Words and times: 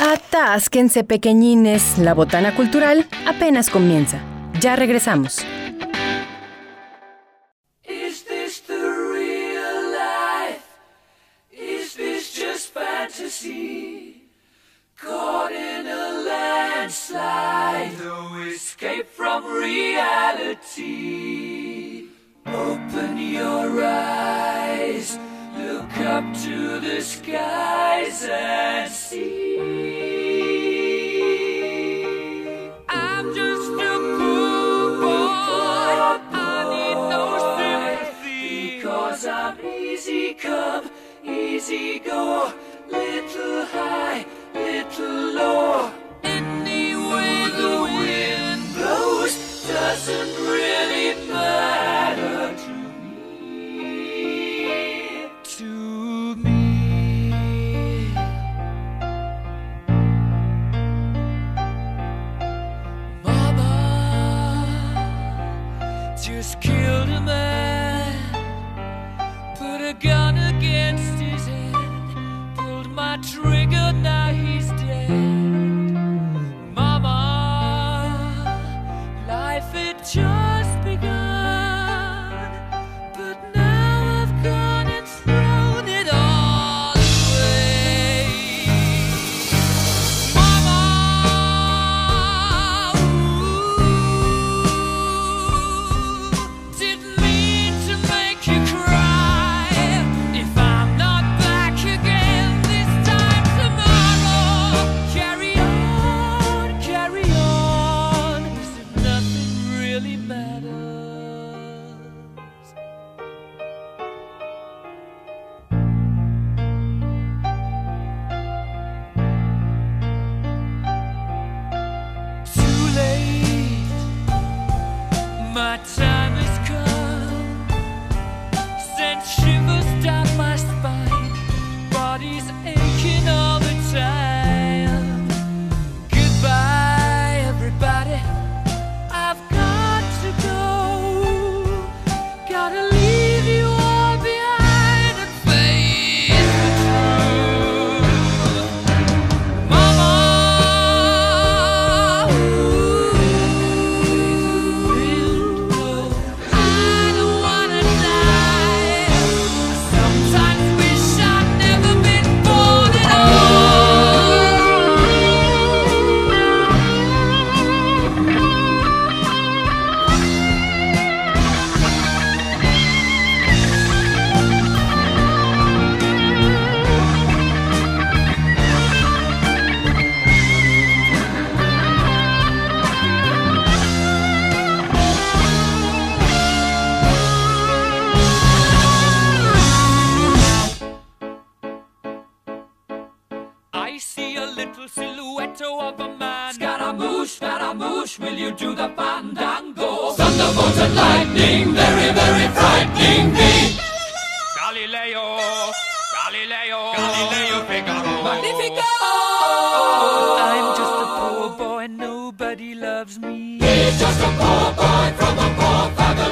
Atásquense 0.00 1.04
pequeñines, 1.04 1.98
la 1.98 2.14
botana 2.14 2.54
cultural 2.56 3.06
apenas 3.26 3.68
comienza. 3.68 4.18
Ya 4.58 4.74
regresamos. 4.74 5.44
Is 7.84 8.24
this 8.24 8.62
the 8.66 8.78
real 8.78 9.92
life? 9.92 10.64
Is 11.52 11.94
this 11.96 12.32
just 12.32 12.72
fantasy? 12.72 14.30
Caught 14.96 15.52
in 15.52 15.86
a 15.86 16.12
landslide, 16.24 17.92
no 18.02 18.42
escape 18.46 19.06
from 19.06 19.44
reality. 19.44 20.80
Open 22.46 23.18
your 23.18 23.84
eyes, 23.84 25.18
up 26.06 26.24
to 26.34 26.80
the 26.80 27.00
skies 27.00 28.24
and 28.24 28.90
see. 28.90 29.58
I'm 32.88 33.34
just 33.34 33.70
a 33.70 33.94
poor 34.18 35.00
boy. 35.00 35.96
I 36.32 36.64
need 36.72 37.00
no 37.14 37.24
sympathy. 37.58 38.76
Because 38.76 39.26
I'm 39.26 39.60
easy 39.64 40.34
come, 40.34 40.90
easy 41.24 41.98
go. 41.98 42.52
Little 42.88 43.64
high, 43.66 44.24
little 44.54 45.34
low. 45.34 45.92
Any 46.22 46.96
way 46.96 47.50
the 47.60 47.82
wind 47.98 48.74
blows 48.74 49.66
doesn't 49.66 50.34
really 50.46 51.14
matter 51.28 51.79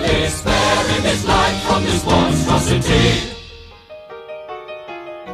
poor 0.09 0.17
family, 0.17 0.29
sparing 0.29 1.03
his 1.03 1.25
life 1.27 1.63
from 1.65 1.85
this 1.85 2.05
monstrosity. 2.05 3.35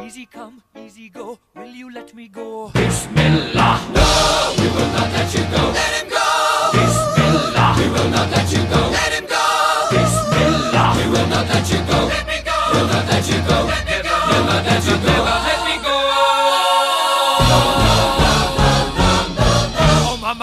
Easy 0.05 0.25
come, 0.25 0.61
easy 0.77 1.09
go. 1.09 1.39
Will 1.55 1.65
you 1.67 1.91
let 1.93 2.13
me 2.13 2.27
go? 2.27 2.69
Bismillah. 2.73 3.79
No, 3.93 4.53
we 4.57 4.67
will 4.67 4.91
not 4.97 5.11
let 5.11 5.33
you 5.33 5.43
go. 5.43 5.63
Let 5.71 5.93
him 5.97 6.09
go. 6.09 6.71
Bismillah. 6.73 7.75
We 7.77 7.87
will 7.89 8.09
not 8.09 8.31
let 8.31 8.51
you 8.51 8.63
go. 8.73 8.81
Let 8.91 9.13
him 9.13 9.25
go. 9.25 9.43
Bismillah. 9.91 10.95
We 10.97 11.05
will 11.11 11.27
not 11.27 11.47
let 11.47 11.69
you 11.71 11.79
go. 11.89 11.99
Let 12.07 12.27
me 12.27 12.37
go. 12.45 12.57
We'll 12.73 12.87
not 12.87 13.05
let 13.07 13.27
you 13.27 13.39
go. 13.47 13.57
Let 13.65 13.85
me 13.85 13.97
go. 14.03 14.15
We'll 14.29 14.45
not 14.45 14.65
let 14.65 14.85
you 14.87 14.97
go. 15.05 15.24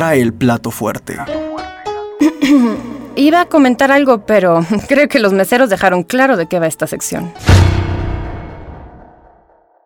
Trae 0.00 0.22
el 0.22 0.32
plato 0.32 0.70
fuerte. 0.70 1.18
Iba 3.16 3.42
a 3.42 3.44
comentar 3.50 3.92
algo, 3.92 4.24
pero 4.24 4.64
creo 4.88 5.08
que 5.08 5.18
los 5.18 5.34
meseros 5.34 5.68
dejaron 5.68 6.04
claro 6.04 6.38
de 6.38 6.46
qué 6.46 6.58
va 6.58 6.66
esta 6.66 6.86
sección. 6.86 7.30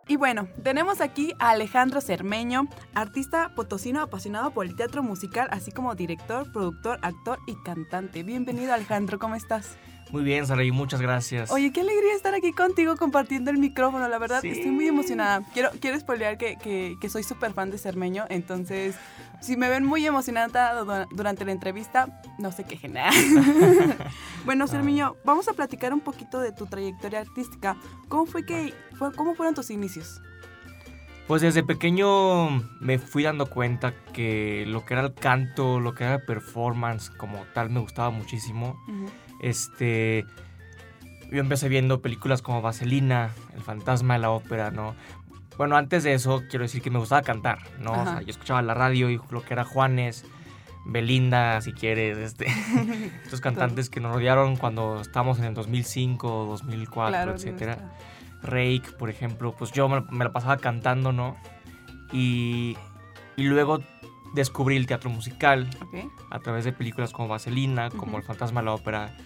Y 0.06 0.14
bueno, 0.14 0.46
tenemos 0.62 1.00
aquí 1.00 1.32
a 1.40 1.50
Alejandro 1.50 2.00
Cermeño, 2.00 2.68
artista 2.94 3.50
potosino 3.56 4.02
apasionado 4.02 4.52
por 4.52 4.66
el 4.66 4.76
teatro 4.76 5.02
musical, 5.02 5.48
así 5.50 5.72
como 5.72 5.96
director, 5.96 6.52
productor, 6.52 7.00
actor 7.02 7.40
y 7.48 7.56
cantante. 7.64 8.22
Bienvenido 8.22 8.72
Alejandro, 8.72 9.18
¿cómo 9.18 9.34
estás? 9.34 9.76
Muy 10.12 10.22
bien, 10.22 10.46
Saraí, 10.46 10.70
muchas 10.70 11.00
gracias. 11.00 11.50
Oye, 11.50 11.72
qué 11.72 11.80
alegría 11.80 12.14
estar 12.14 12.34
aquí 12.34 12.52
contigo 12.52 12.96
compartiendo 12.96 13.50
el 13.50 13.58
micrófono, 13.58 14.06
la 14.06 14.18
verdad 14.18 14.42
Sí. 14.42 14.50
estoy 14.50 14.70
muy 14.70 14.86
emocionada. 14.86 15.42
Quiero, 15.52 15.70
quiero 15.80 15.98
spoilear 15.98 16.38
que, 16.38 16.56
que, 16.56 16.94
que 17.00 17.08
soy 17.08 17.24
súper 17.24 17.52
fan 17.52 17.72
de 17.72 17.78
Cermeño, 17.78 18.26
entonces 18.28 18.94
si 19.44 19.56
me 19.56 19.68
ven 19.68 19.84
muy 19.84 20.04
emocionada 20.06 20.82
du- 20.84 21.06
durante 21.14 21.44
la 21.44 21.52
entrevista, 21.52 22.20
no 22.38 22.50
se 22.52 22.64
quejen. 22.64 22.94
bueno, 24.44 24.66
Cermeño, 24.66 25.16
vamos 25.24 25.48
a 25.48 25.52
platicar 25.52 25.92
un 25.92 26.00
poquito 26.00 26.40
de 26.40 26.52
tu 26.52 26.66
trayectoria 26.66 27.20
artística. 27.20 27.76
¿Cómo 28.08 28.26
fue 28.26 28.44
que, 28.44 28.74
fue, 28.98 29.12
cómo 29.12 29.34
fueron 29.34 29.54
tus 29.54 29.70
inicios? 29.70 30.20
Pues 31.26 31.40
desde 31.40 31.62
pequeño 31.62 32.50
me 32.80 32.98
fui 32.98 33.22
dando 33.22 33.46
cuenta 33.46 33.94
que 34.12 34.64
lo 34.66 34.84
que 34.84 34.94
era 34.94 35.02
el 35.04 35.14
canto, 35.14 35.80
lo 35.80 35.94
que 35.94 36.04
era 36.04 36.14
el 36.16 36.22
performance 36.22 37.08
como 37.10 37.38
tal 37.54 37.70
me 37.70 37.80
gustaba 37.80 38.10
muchísimo. 38.10 38.78
Este, 39.40 40.26
yo 41.32 41.40
empecé 41.40 41.68
viendo 41.70 42.02
películas 42.02 42.42
como 42.42 42.60
Vaselina, 42.60 43.30
El 43.54 43.62
fantasma 43.62 44.14
de 44.14 44.20
la 44.20 44.30
ópera, 44.30 44.70
¿no? 44.70 44.94
Bueno, 45.56 45.76
antes 45.76 46.02
de 46.04 46.14
eso 46.14 46.42
quiero 46.48 46.64
decir 46.64 46.82
que 46.82 46.90
me 46.90 46.98
gustaba 46.98 47.22
cantar, 47.22 47.58
¿no? 47.80 47.92
O 47.92 48.04
sea, 48.04 48.20
yo 48.20 48.30
escuchaba 48.30 48.62
la 48.62 48.74
radio 48.74 49.10
y 49.10 49.20
lo 49.30 49.42
que 49.42 49.54
era 49.54 49.64
Juanes, 49.64 50.24
Belinda, 50.84 51.60
si 51.60 51.72
quieres, 51.72 52.18
este, 52.18 52.46
estos 53.24 53.40
cantantes 53.40 53.88
que 53.88 54.00
nos 54.00 54.14
rodearon 54.14 54.56
cuando 54.56 55.00
estábamos 55.00 55.38
en 55.38 55.44
el 55.44 55.54
2005, 55.54 56.46
2004, 56.46 57.08
Claro, 57.10 57.34
etcétera. 57.34 57.78
Rake, 58.42 58.92
por 58.98 59.08
ejemplo, 59.08 59.54
pues 59.56 59.72
yo 59.72 59.88
me, 59.88 60.02
me 60.10 60.24
la 60.24 60.32
pasaba 60.32 60.58
cantando, 60.58 61.12
¿no? 61.12 61.36
Y, 62.12 62.76
y 63.36 63.44
luego 63.44 63.80
descubrí 64.34 64.76
el 64.76 64.86
teatro 64.86 65.08
musical 65.08 65.68
a 66.30 66.38
través 66.40 66.64
de 66.64 66.72
películas 66.72 67.12
como 67.12 67.28
Vaselina, 67.28 67.90
como. 67.90 68.18
El 68.18 68.24
fantasma 68.24 68.60
de 68.60 68.66
la 68.66 68.74
ópera. 68.74 69.16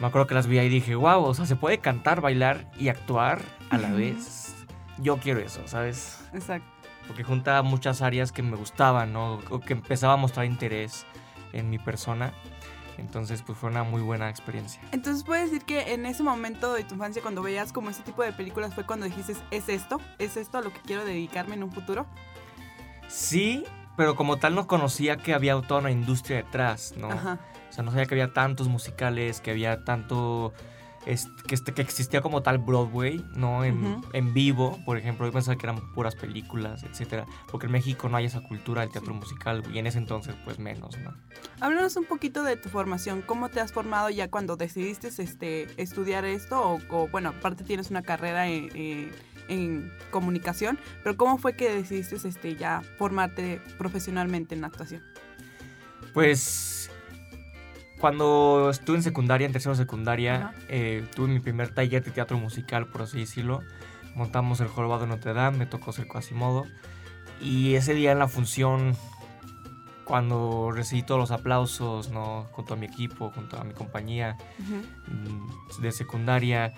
Me 0.00 0.08
acuerdo 0.08 0.26
que 0.26 0.34
las 0.34 0.46
vi 0.46 0.58
ahí 0.58 0.66
y 0.66 0.70
dije, 0.70 0.94
wow, 0.94 1.22
o 1.22 1.32
sea, 1.32 1.46
se 1.46 1.56
puede 1.56 1.78
cantar, 1.78 2.20
bailar 2.20 2.70
y 2.78 2.88
actuar 2.88 3.40
a 3.70 3.78
la 3.78 3.90
vez. 3.92 4.55
Yo 4.98 5.18
quiero 5.18 5.40
eso, 5.40 5.60
¿sabes? 5.66 6.20
Exacto. 6.32 6.68
Porque 7.06 7.22
junta 7.22 7.62
muchas 7.62 8.02
áreas 8.02 8.32
que 8.32 8.42
me 8.42 8.56
gustaban, 8.56 9.12
¿no? 9.12 9.40
O 9.50 9.60
que 9.60 9.74
empezaba 9.74 10.14
a 10.14 10.16
mostrar 10.16 10.46
interés 10.46 11.06
en 11.52 11.70
mi 11.70 11.78
persona. 11.78 12.32
Entonces, 12.98 13.42
pues 13.42 13.58
fue 13.58 13.70
una 13.70 13.82
muy 13.82 14.00
buena 14.00 14.30
experiencia. 14.30 14.80
Entonces 14.92 15.22
puedes 15.22 15.50
decir 15.50 15.66
que 15.66 15.92
en 15.92 16.06
ese 16.06 16.22
momento 16.22 16.72
de 16.72 16.84
tu 16.84 16.94
infancia, 16.94 17.20
cuando 17.20 17.42
veías 17.42 17.72
como 17.72 17.90
ese 17.90 18.02
tipo 18.02 18.22
de 18.22 18.32
películas, 18.32 18.74
fue 18.74 18.84
cuando 18.84 19.06
dijiste, 19.06 19.36
¿es 19.50 19.68
esto? 19.68 20.00
¿Es 20.18 20.36
esto 20.36 20.58
a 20.58 20.62
lo 20.62 20.72
que 20.72 20.80
quiero 20.80 21.04
dedicarme 21.04 21.54
en 21.54 21.62
un 21.62 21.72
futuro? 21.72 22.06
Sí, 23.08 23.64
pero 23.96 24.16
como 24.16 24.38
tal 24.38 24.54
no 24.54 24.66
conocía 24.66 25.18
que 25.18 25.34
había 25.34 25.60
toda 25.60 25.80
una 25.80 25.90
industria 25.90 26.38
detrás, 26.38 26.94
¿no? 26.96 27.10
Ajá. 27.10 27.38
O 27.68 27.72
sea, 27.72 27.84
no 27.84 27.90
sabía 27.90 28.06
que 28.06 28.14
había 28.14 28.32
tantos 28.32 28.68
musicales, 28.68 29.40
que 29.40 29.50
había 29.50 29.84
tanto... 29.84 30.54
es- 31.06 31.28
que, 31.46 31.54
este, 31.54 31.72
que 31.72 31.82
existía 31.82 32.20
como 32.20 32.42
tal 32.42 32.58
Broadway, 32.58 33.24
¿no? 33.34 33.64
En, 33.64 34.02
en 34.12 34.34
vivo, 34.34 34.78
por 34.84 34.98
ejemplo. 34.98 35.26
Yo 35.26 35.32
pensaba 35.32 35.56
que 35.56 35.64
eran 35.66 35.92
puras 35.94 36.14
películas, 36.14 36.82
etcétera. 36.82 37.24
Porque 37.50 37.66
en 37.66 37.72
México 37.72 38.08
no 38.08 38.16
hay 38.16 38.26
esa 38.26 38.40
cultura 38.42 38.82
del 38.82 38.90
teatro 38.90 39.12
Sí. 39.12 39.18
musical, 39.20 39.62
y 39.72 39.78
en 39.78 39.86
ese 39.86 39.98
entonces, 39.98 40.34
pues 40.44 40.58
menos, 40.58 40.98
¿no? 40.98 41.14
Háblanos 41.60 41.96
un 41.96 42.04
poquito 42.04 42.42
de 42.42 42.56
tu 42.56 42.68
formación. 42.68 43.22
¿Cómo 43.22 43.48
te 43.48 43.60
has 43.60 43.72
formado 43.72 44.10
ya 44.10 44.28
cuando 44.30 44.56
decidiste 44.56 45.08
este, 45.08 45.68
estudiar 45.80 46.24
esto? 46.24 46.60
O, 46.60 46.80
o, 46.90 47.08
bueno, 47.08 47.30
aparte 47.30 47.64
tienes 47.64 47.90
una 47.90 48.02
carrera 48.02 48.48
en, 48.48 48.68
en- 48.76 49.12
en 49.48 49.92
comunicación, 50.10 50.76
pero 51.04 51.16
¿cómo 51.16 51.38
fue 51.38 51.54
que 51.54 51.70
decidiste 51.72 52.16
este, 52.16 52.56
ya 52.56 52.82
formarte 52.98 53.60
profesionalmente 53.78 54.56
en 54.56 54.60
la 54.62 54.66
actuación? 54.66 55.04
Pues 56.12 56.75
cuando 58.00 58.68
estuve 58.70 58.96
en 58.98 59.02
secundaria, 59.02 59.46
en 59.46 59.52
tercero 59.52 59.74
secundaria, 59.74 60.52
eh, 60.68 61.04
tuve 61.14 61.28
mi 61.28 61.40
primer 61.40 61.70
taller 61.74 62.04
de 62.04 62.10
teatro 62.10 62.38
musical, 62.38 62.86
por 62.86 63.02
así 63.02 63.18
decirlo. 63.20 63.60
Montamos 64.14 64.60
el 64.60 64.68
jorobado 64.68 65.02
de 65.02 65.08
Notre 65.08 65.32
Dame, 65.34 65.58
me 65.58 65.66
tocó 65.66 65.92
ser 65.92 66.06
Quasimodo. 66.06 66.64
Y 67.40 67.74
ese 67.74 67.94
día 67.94 68.12
en 68.12 68.18
la 68.18 68.28
función, 68.28 68.96
cuando 70.04 70.70
recibí 70.72 71.02
todos 71.02 71.20
los 71.20 71.30
aplausos, 71.30 72.10
¿no? 72.10 72.46
Junto 72.52 72.74
a 72.74 72.76
mi 72.76 72.86
equipo, 72.86 73.30
junto 73.30 73.58
a 73.58 73.64
mi 73.64 73.74
compañía 73.74 74.36
mm, 74.58 75.82
de 75.82 75.92
secundaria, 75.92 76.72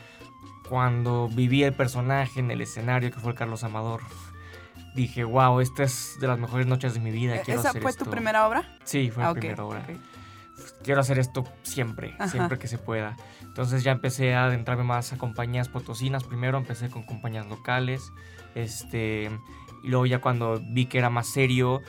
cuando 0.68 1.28
viví 1.28 1.62
el 1.62 1.72
personaje 1.74 2.40
en 2.40 2.50
el 2.50 2.60
escenario 2.60 3.10
que 3.10 3.20
fue 3.20 3.32
el 3.32 3.36
Carlos 3.38 3.64
Amador, 3.64 4.00
dije, 4.94 5.24
wow, 5.24 5.60
esta 5.60 5.84
es 5.84 6.16
de 6.20 6.26
las 6.26 6.38
mejores 6.38 6.66
noches 6.66 6.94
de 6.94 7.00
mi 7.00 7.10
vida. 7.10 7.40
Quiero 7.42 7.60
Eh, 7.60 7.60
¿Esa 7.60 7.68
hacer 7.70 7.82
fue 7.82 7.90
esto". 7.90 8.04
tu 8.04 8.10
primera 8.10 8.46
obra? 8.48 8.76
Sí, 8.84 9.10
fue 9.10 9.22
Ah, 9.22 9.26
mi 9.28 9.32
ok, 9.32 9.38
primera 9.38 9.64
obra. 9.64 9.86
Quiero 10.82 11.00
hacer 11.00 11.18
esto 11.18 11.44
siempre, 11.62 12.14
Ajá. 12.18 12.28
siempre 12.28 12.58
que 12.58 12.68
se 12.68 12.78
pueda. 12.78 13.16
Entonces 13.42 13.82
ya 13.82 13.92
empecé 13.92 14.34
a 14.34 14.44
adentrarme 14.44 14.84
más 14.84 15.12
a 15.12 15.18
compañías 15.18 15.68
potosinas. 15.68 16.24
Primero 16.24 16.58
empecé 16.58 16.90
con 16.90 17.02
compañías 17.02 17.46
locales. 17.46 18.12
Este, 18.54 19.30
y 19.82 19.88
luego 19.88 20.06
ya 20.06 20.20
cuando 20.20 20.60
vi 20.60 20.86
que 20.86 20.98
era 20.98 21.10
más 21.10 21.26
serio, 21.26 21.80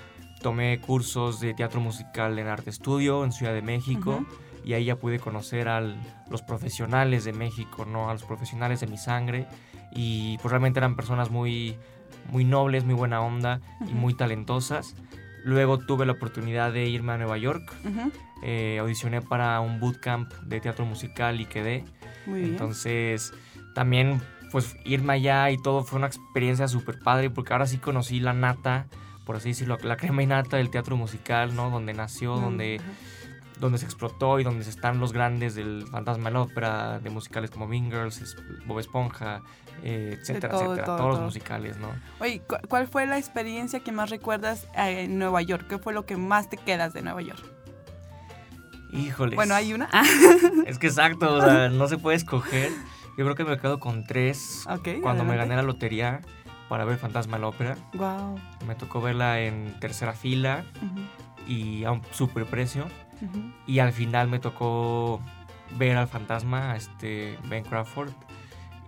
tomé 0.42 0.80
cursos 0.82 1.40
de 1.40 1.54
teatro 1.54 1.82
musical 1.82 2.38
en 2.40 2.48
Arte 2.48 2.70
Estudio 2.70 3.24
en 3.24 3.32
Ciudad 3.32 3.54
de 3.54 3.62
México. 3.62 4.26
Y 4.64 4.74
ahí 4.74 4.86
ya 4.86 4.96
pude 4.98 5.20
conocer 5.20 5.68
a 5.70 5.82
los 5.82 6.42
profesionales 6.42 7.24
de 7.24 7.34
México, 7.34 7.86
¿no? 7.86 8.10
A 8.10 8.14
los 8.14 8.24
profesionales 8.24 8.80
de 8.82 8.88
mi 8.88 8.98
sangre. 8.98 9.48
Y 9.92 10.38
pues 10.40 10.52
realmente 10.52 10.80
eran 10.80 10.96
personas 10.96 11.32
muy, 11.32 11.78
muy 12.32 12.44
nobles, 12.44 12.84
muy 12.86 12.94
buena 12.96 13.22
onda 13.22 13.62
y 13.88 13.94
muy 13.94 14.14
talentosas. 14.14 14.96
Luego 15.44 15.80
tuve 15.80 16.06
la 16.06 16.12
oportunidad 16.14 16.74
de 16.74 16.86
irme 16.88 17.14
a 17.14 17.18
Nueva 17.18 17.38
York 17.38 17.74
Ujú. 17.86 18.12
Eh, 18.44 18.78
audicioné 18.80 19.22
para 19.22 19.60
un 19.60 19.80
bootcamp 19.80 20.32
de 20.44 20.60
teatro 20.60 20.86
musical 20.86 21.40
y 21.42 21.46
quedé. 21.46 21.84
Muy 22.26 22.40
bien. 22.42 22.52
Entonces, 22.52 23.34
también, 23.76 24.22
pues, 24.52 24.76
irme 24.86 25.14
allá 25.14 25.50
y 25.52 25.58
todo 25.62 25.84
fue 25.84 25.98
una 25.98 26.08
experiencia 26.08 26.68
súper 26.68 27.00
padre 27.00 27.30
porque 27.30 27.54
ahora 27.54 27.66
sí 27.68 27.78
conocí 27.78 28.20
la 28.20 28.34
nata, 28.34 28.88
por 29.26 29.36
así 29.38 29.50
decirlo, 29.50 29.78
la 29.84 29.96
crema 29.98 30.24
y 30.24 30.28
nata 30.28 30.58
del 30.58 30.70
teatro 30.70 30.98
musical, 30.98 31.56
¿no? 31.56 31.70
Donde 31.70 31.94
nació, 31.94 32.36
Mm, 32.38 32.42
donde, 32.42 32.76
ajá. 32.80 32.90
donde 33.60 33.78
se 33.78 33.86
explotó 33.86 34.40
y 34.40 34.44
donde 34.44 34.68
están 34.68 35.00
los 35.00 35.12
grandes 35.14 35.54
del 35.56 35.86
Fantasma 35.92 36.30
de 36.30 36.34
la 36.34 36.42
Ópera, 36.42 37.00
de 37.00 37.10
musicales 37.10 37.52
como 37.52 37.68
Mean 37.68 37.92
Girls, 37.92 38.36
Bob 38.66 38.80
Esponja, 38.80 39.42
eh, 39.84 40.18
etcétera, 40.20 40.50
todo, 40.54 40.62
etcétera. 40.64 40.86
todo, 40.86 40.98
todos 40.98 41.10
los 41.16 41.20
musicales, 41.22 41.78
¿no? 41.78 41.90
Oye, 42.20 42.42
¿cu- 42.48 42.56
¿cuál 42.68 42.88
fue 42.88 43.06
la 43.06 43.18
experiencia 43.18 43.80
que 43.82 43.92
más 43.92 44.10
recuerdas 44.10 44.68
eh, 44.78 45.04
en 45.04 45.20
Nueva 45.20 45.42
York? 45.42 45.66
¿Qué 45.70 45.78
fue 45.78 45.94
lo 45.94 46.06
que 46.06 46.18
más 46.18 46.50
te 46.50 46.58
quedas 46.58 46.94
de 46.94 47.02
Nueva 47.02 47.22
York? 47.22 47.44
Híjoles. 48.92 49.36
Bueno, 49.36 49.56
hay 49.56 49.74
una. 49.74 49.90
Es 50.66 50.78
que 50.80 50.88
exacto, 50.88 51.34
o 51.36 51.42
sea, 51.42 51.70
no 51.70 51.88
se 51.88 51.98
puede 51.98 52.18
escoger. 52.18 52.72
Yo 53.18 53.26
creo 53.26 53.36
que 53.36 53.44
me 53.44 53.58
quedo 53.58 53.80
con 53.80 54.04
tres. 54.06 54.66
ok. 54.70 55.02
Cuando 55.02 55.24
me 55.24 55.36
gané 55.36 55.56
la 55.56 55.62
lotería 55.64 56.22
para 56.70 56.86
ver 56.86 56.98
Fantasma 56.98 57.38
de 57.38 57.42
la 57.42 57.48
Ópera, 57.48 57.78
Wow. 57.94 58.40
me 58.68 58.76
tocó 58.76 59.02
verla 59.02 59.40
en 59.42 59.80
tercera 59.80 60.14
fila 60.14 60.64
y 61.48 61.84
a 61.84 61.92
un 61.92 62.02
super 62.12 62.46
precio. 62.46 62.86
Y 63.68 63.80
al 63.80 63.92
final 63.92 64.28
me 64.30 64.40
tocó 64.40 65.20
ver 65.78 65.98
al 65.98 66.08
fantasma, 66.08 66.72
a 66.72 66.76
este 66.78 67.38
Ben 67.50 67.64
Crawford. 67.66 68.12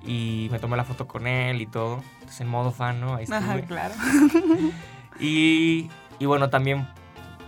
Y 0.06 0.48
me 0.52 0.58
tomé 0.60 0.78
la 0.78 0.84
foto 0.84 1.08
con 1.08 1.28
él 1.28 1.62
y 1.62 1.66
todo. 1.68 2.02
Entonces 2.16 2.42
en 2.42 2.48
modo 2.48 2.72
fan, 2.72 3.02
¿no? 3.02 3.16
Ahí 3.16 3.26
Ajá, 3.32 3.56
estuve. 3.56 3.68
claro. 3.68 3.94
Y, 5.20 5.90
y 6.20 6.26
bueno, 6.26 6.50
también 6.50 6.88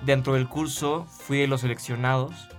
dentro 0.05 0.33
del 0.33 0.47
curso 0.47 1.05
fui 1.05 1.39
de 1.39 1.47
los 1.47 1.61
seleccionados 1.61 2.49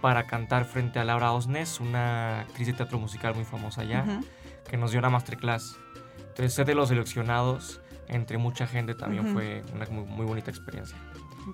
para 0.00 0.26
cantar 0.26 0.64
frente 0.64 0.98
a 0.98 1.04
Laura 1.04 1.32
Osnes, 1.32 1.80
una 1.80 2.40
actriz 2.40 2.66
de 2.68 2.72
teatro 2.72 2.98
musical 2.98 3.34
muy 3.34 3.44
famosa 3.44 3.82
allá, 3.82 4.04
Ujú. 4.06 4.26
que 4.68 4.76
nos 4.76 4.90
dio 4.92 4.98
una 5.00 5.10
masterclass. 5.10 5.76
Entonces 6.20 6.54
ser 6.54 6.66
de 6.66 6.74
los 6.74 6.88
seleccionados 6.88 7.80
entre 8.08 8.38
mucha 8.38 8.66
gente 8.66 8.94
también 8.94 9.24
Ujú. 9.26 9.34
fue 9.34 9.62
una 9.74 9.86
muy, 9.86 10.04
muy 10.04 10.26
bonita 10.26 10.50
experiencia. 10.50 10.96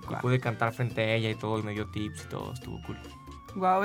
Guau. 0.09 0.21
pude 0.21 0.41
cantar 0.41 0.73
frente 0.73 1.01
a 1.01 1.15
ella 1.15 1.31
y 1.31 1.37
todo, 1.37 1.59
y 1.61 1.63
me 1.63 1.73
dio 1.73 1.87
tips 1.91 2.25
y 2.25 2.29
todo, 2.29 2.53
estuvo 2.53 2.81
cool. 2.83 2.99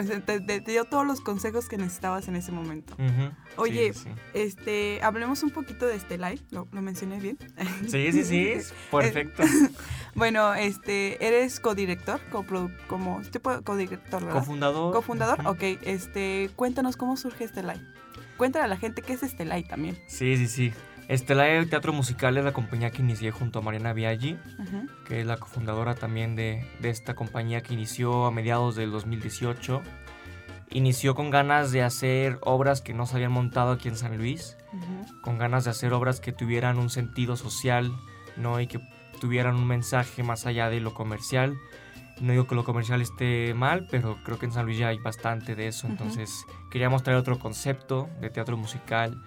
Ese- 0.01 0.19
te, 0.19 0.41
te- 0.41 0.59
dio 0.59 0.83
todos 0.83 1.05
los 1.07 1.21
consejos 1.21 1.69
que 1.69 1.77
necesitabas 1.77 2.27
en 2.27 2.35
ese 2.35 2.51
momento. 2.51 2.93
Ujú. 2.95 3.31
Oye, 3.55 3.93
Sí, 3.93 4.01
sí, 4.03 4.09
Este, 4.33 4.99
hablemos 5.03 5.43
un 5.43 5.51
poquito 5.51 5.85
de 5.85 5.95
este 5.95 6.17
live, 6.17 6.39
lo, 6.49 6.67
lo 6.71 6.81
mencioné 6.81 7.19
bien. 7.21 7.37
sí. 7.87 8.11
Sí, 8.11 8.23
sí, 8.25 8.53
perfecto. 8.91 9.43
Bueno, 10.15 10.53
este, 10.53 11.25
eres 11.25 11.59
codirector, 11.59 12.19
como 12.87 13.21
tipo 13.31 13.61
codirector, 13.63 14.25
¿verdad? 14.25 14.39
Cofundador. 14.39 14.93
Cofundador, 14.93 15.47
ok, 15.47 15.63
este, 15.83 16.49
cuéntanos 16.55 16.97
cómo 16.97 17.17
surge 17.17 17.45
este 17.45 17.61
live. 17.63 17.81
Cuéntale 18.37 18.65
a 18.65 18.67
la 18.67 18.77
gente 18.77 19.01
qué 19.01 19.13
es 19.13 19.23
este 19.23 19.45
live 19.45 19.63
también. 19.63 19.97
Sí, 20.07 20.35
sí, 20.37 20.47
sí. 20.47 20.73
Estelae 21.07 21.65
Teatro 21.65 21.91
Musical 21.93 22.37
es 22.37 22.43
la 22.45 22.53
compañía 22.53 22.89
que 22.89 23.01
inicié 23.01 23.31
junto 23.31 23.59
a 23.59 23.61
Mariana 23.61 23.91
Biaggi, 23.93 24.37
que 25.05 25.21
es 25.21 25.25
la 25.25 25.37
cofundadora 25.37 25.93
también 25.93 26.35
de, 26.35 26.65
de 26.79 26.89
esta 26.89 27.15
compañía 27.15 27.61
que 27.61 27.73
inició 27.73 28.25
a 28.25 28.31
mediados 28.31 28.75
del 28.75 28.91
2018. 28.91 29.81
Inició 30.69 31.15
con 31.15 31.29
ganas 31.29 31.73
de 31.73 31.83
hacer 31.83 32.39
obras 32.41 32.81
que 32.81 32.93
no 32.93 33.05
se 33.05 33.15
habían 33.15 33.33
montado 33.33 33.71
aquí 33.71 33.89
en 33.89 33.97
San 33.97 34.17
Luis, 34.17 34.57
con 35.21 35.37
ganas 35.37 35.65
de 35.65 35.71
hacer 35.71 35.91
obras 35.91 36.21
que 36.21 36.31
tuvieran 36.31 36.77
un 36.77 36.89
sentido 36.89 37.35
social, 37.35 37.91
¿no? 38.37 38.61
Y 38.61 38.67
que 38.67 38.79
tuvieran 39.21 39.55
un 39.55 39.67
mensaje 39.67 40.23
más 40.23 40.45
allá 40.45 40.69
de 40.69 40.81
lo 40.81 40.93
comercial. 40.93 41.55
No 42.19 42.33
digo 42.33 42.45
que 42.47 42.55
lo 42.55 42.63
comercial 42.65 43.01
esté 43.01 43.53
mal, 43.53 43.87
pero 43.89 44.17
creo 44.25 44.37
que 44.37 44.47
en 44.47 44.51
San 44.51 44.65
Luis 44.65 44.77
ya 44.77 44.89
hay 44.89 44.97
bastante 44.97 45.55
de 45.55 45.67
eso. 45.67 45.87
Entonces 45.87 46.45
queríamos 46.71 47.03
traer 47.03 47.17
otro 47.19 47.39
concepto 47.39 48.09
de 48.19 48.29
teatro 48.29 48.57
musical 48.57 49.23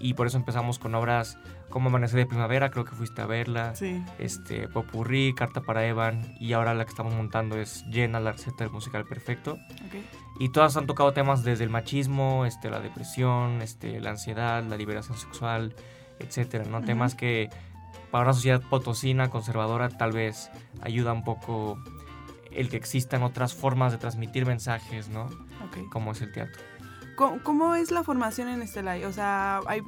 y 0.00 0.14
por 0.14 0.26
eso 0.28 0.38
empezamos 0.38 0.78
con 0.78 0.94
obras 0.94 1.36
como 1.68 1.88
Amanecer 1.88 2.18
de 2.18 2.26
Primavera, 2.26 2.70
creo 2.70 2.84
que 2.84 2.92
fuiste 2.94 3.22
a 3.22 3.26
verla, 3.26 3.74
Sí. 3.74 4.02
este, 4.18 4.68
Popurrí, 4.68 5.34
Carta 5.34 5.62
para 5.62 5.86
Evan 5.86 6.34
y 6.38 6.52
ahora 6.52 6.74
la 6.74 6.84
que 6.84 6.90
estamos 6.90 7.14
montando 7.14 7.56
es 7.58 7.84
Llena, 7.86 8.20
la 8.20 8.32
receta 8.32 8.64
del 8.64 8.72
musical 8.72 9.04
perfecto. 9.06 9.52
Ok. 9.54 9.94
Y 10.40 10.48
todas 10.50 10.76
han 10.76 10.86
tocado 10.86 11.12
temas 11.12 11.44
desde 11.44 11.64
el 11.64 11.70
machismo, 11.70 12.44
este, 12.46 12.68
la 12.70 12.80
depresión, 12.80 13.62
este, 13.62 14.00
la 14.00 14.10
ansiedad, 14.10 14.62
la 14.64 14.76
liberación 14.76 15.16
sexual, 15.16 15.74
etcétera, 16.18 16.64
¿no? 16.68 16.78
Ujú. 16.78 16.86
Temas 16.86 17.14
que 17.14 17.48
para 18.12 18.24
una 18.24 18.34
sociedad 18.34 18.60
potosina, 18.60 19.30
conservadora, 19.30 19.88
tal 19.88 20.12
vez 20.12 20.50
ayuda 20.82 21.14
un 21.14 21.24
poco 21.24 21.82
el 22.52 22.68
que 22.68 22.76
existan 22.76 23.22
otras 23.22 23.54
formas 23.54 23.90
de 23.90 23.98
transmitir 23.98 24.44
mensajes, 24.44 25.08
¿no? 25.08 25.30
Como 25.90 26.12
es 26.12 26.20
el 26.20 26.30
teatro. 26.30 26.62
¿Cómo, 27.16 27.42
cómo 27.42 27.74
es 27.74 27.90
la 27.90 28.04
formación 28.04 28.48
en 28.48 28.60
Estelay? 28.60 29.04
O 29.04 29.12
sea, 29.12 29.60
hay 29.66 29.80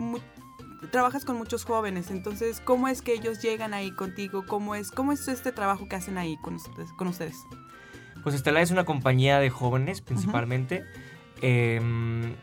trabajas 0.90 1.26
con 1.26 1.36
muchos 1.36 1.64
jóvenes, 1.64 2.10
entonces, 2.10 2.60
¿cómo 2.60 2.88
es 2.88 3.02
que 3.02 3.12
ellos 3.12 3.42
llegan 3.42 3.74
ahí 3.74 3.90
contigo? 3.92 4.44
¿Cómo 4.46 4.74
es, 4.74 4.90
cómo 4.90 5.12
es 5.12 5.28
este 5.28 5.52
trabajo 5.52 5.86
que 5.86 5.96
hacen 5.96 6.16
ahí 6.16 6.38
con 6.38 6.54
ustedes? 6.54 6.90
Con 6.94 7.08
ustedes? 7.08 7.36
Pues 8.22 8.34
Estela 8.34 8.62
es 8.62 8.70
una 8.70 8.86
compañía 8.86 9.38
de 9.38 9.50
jóvenes 9.50 10.00
principalmente. 10.00 10.82
Em, 11.42 12.34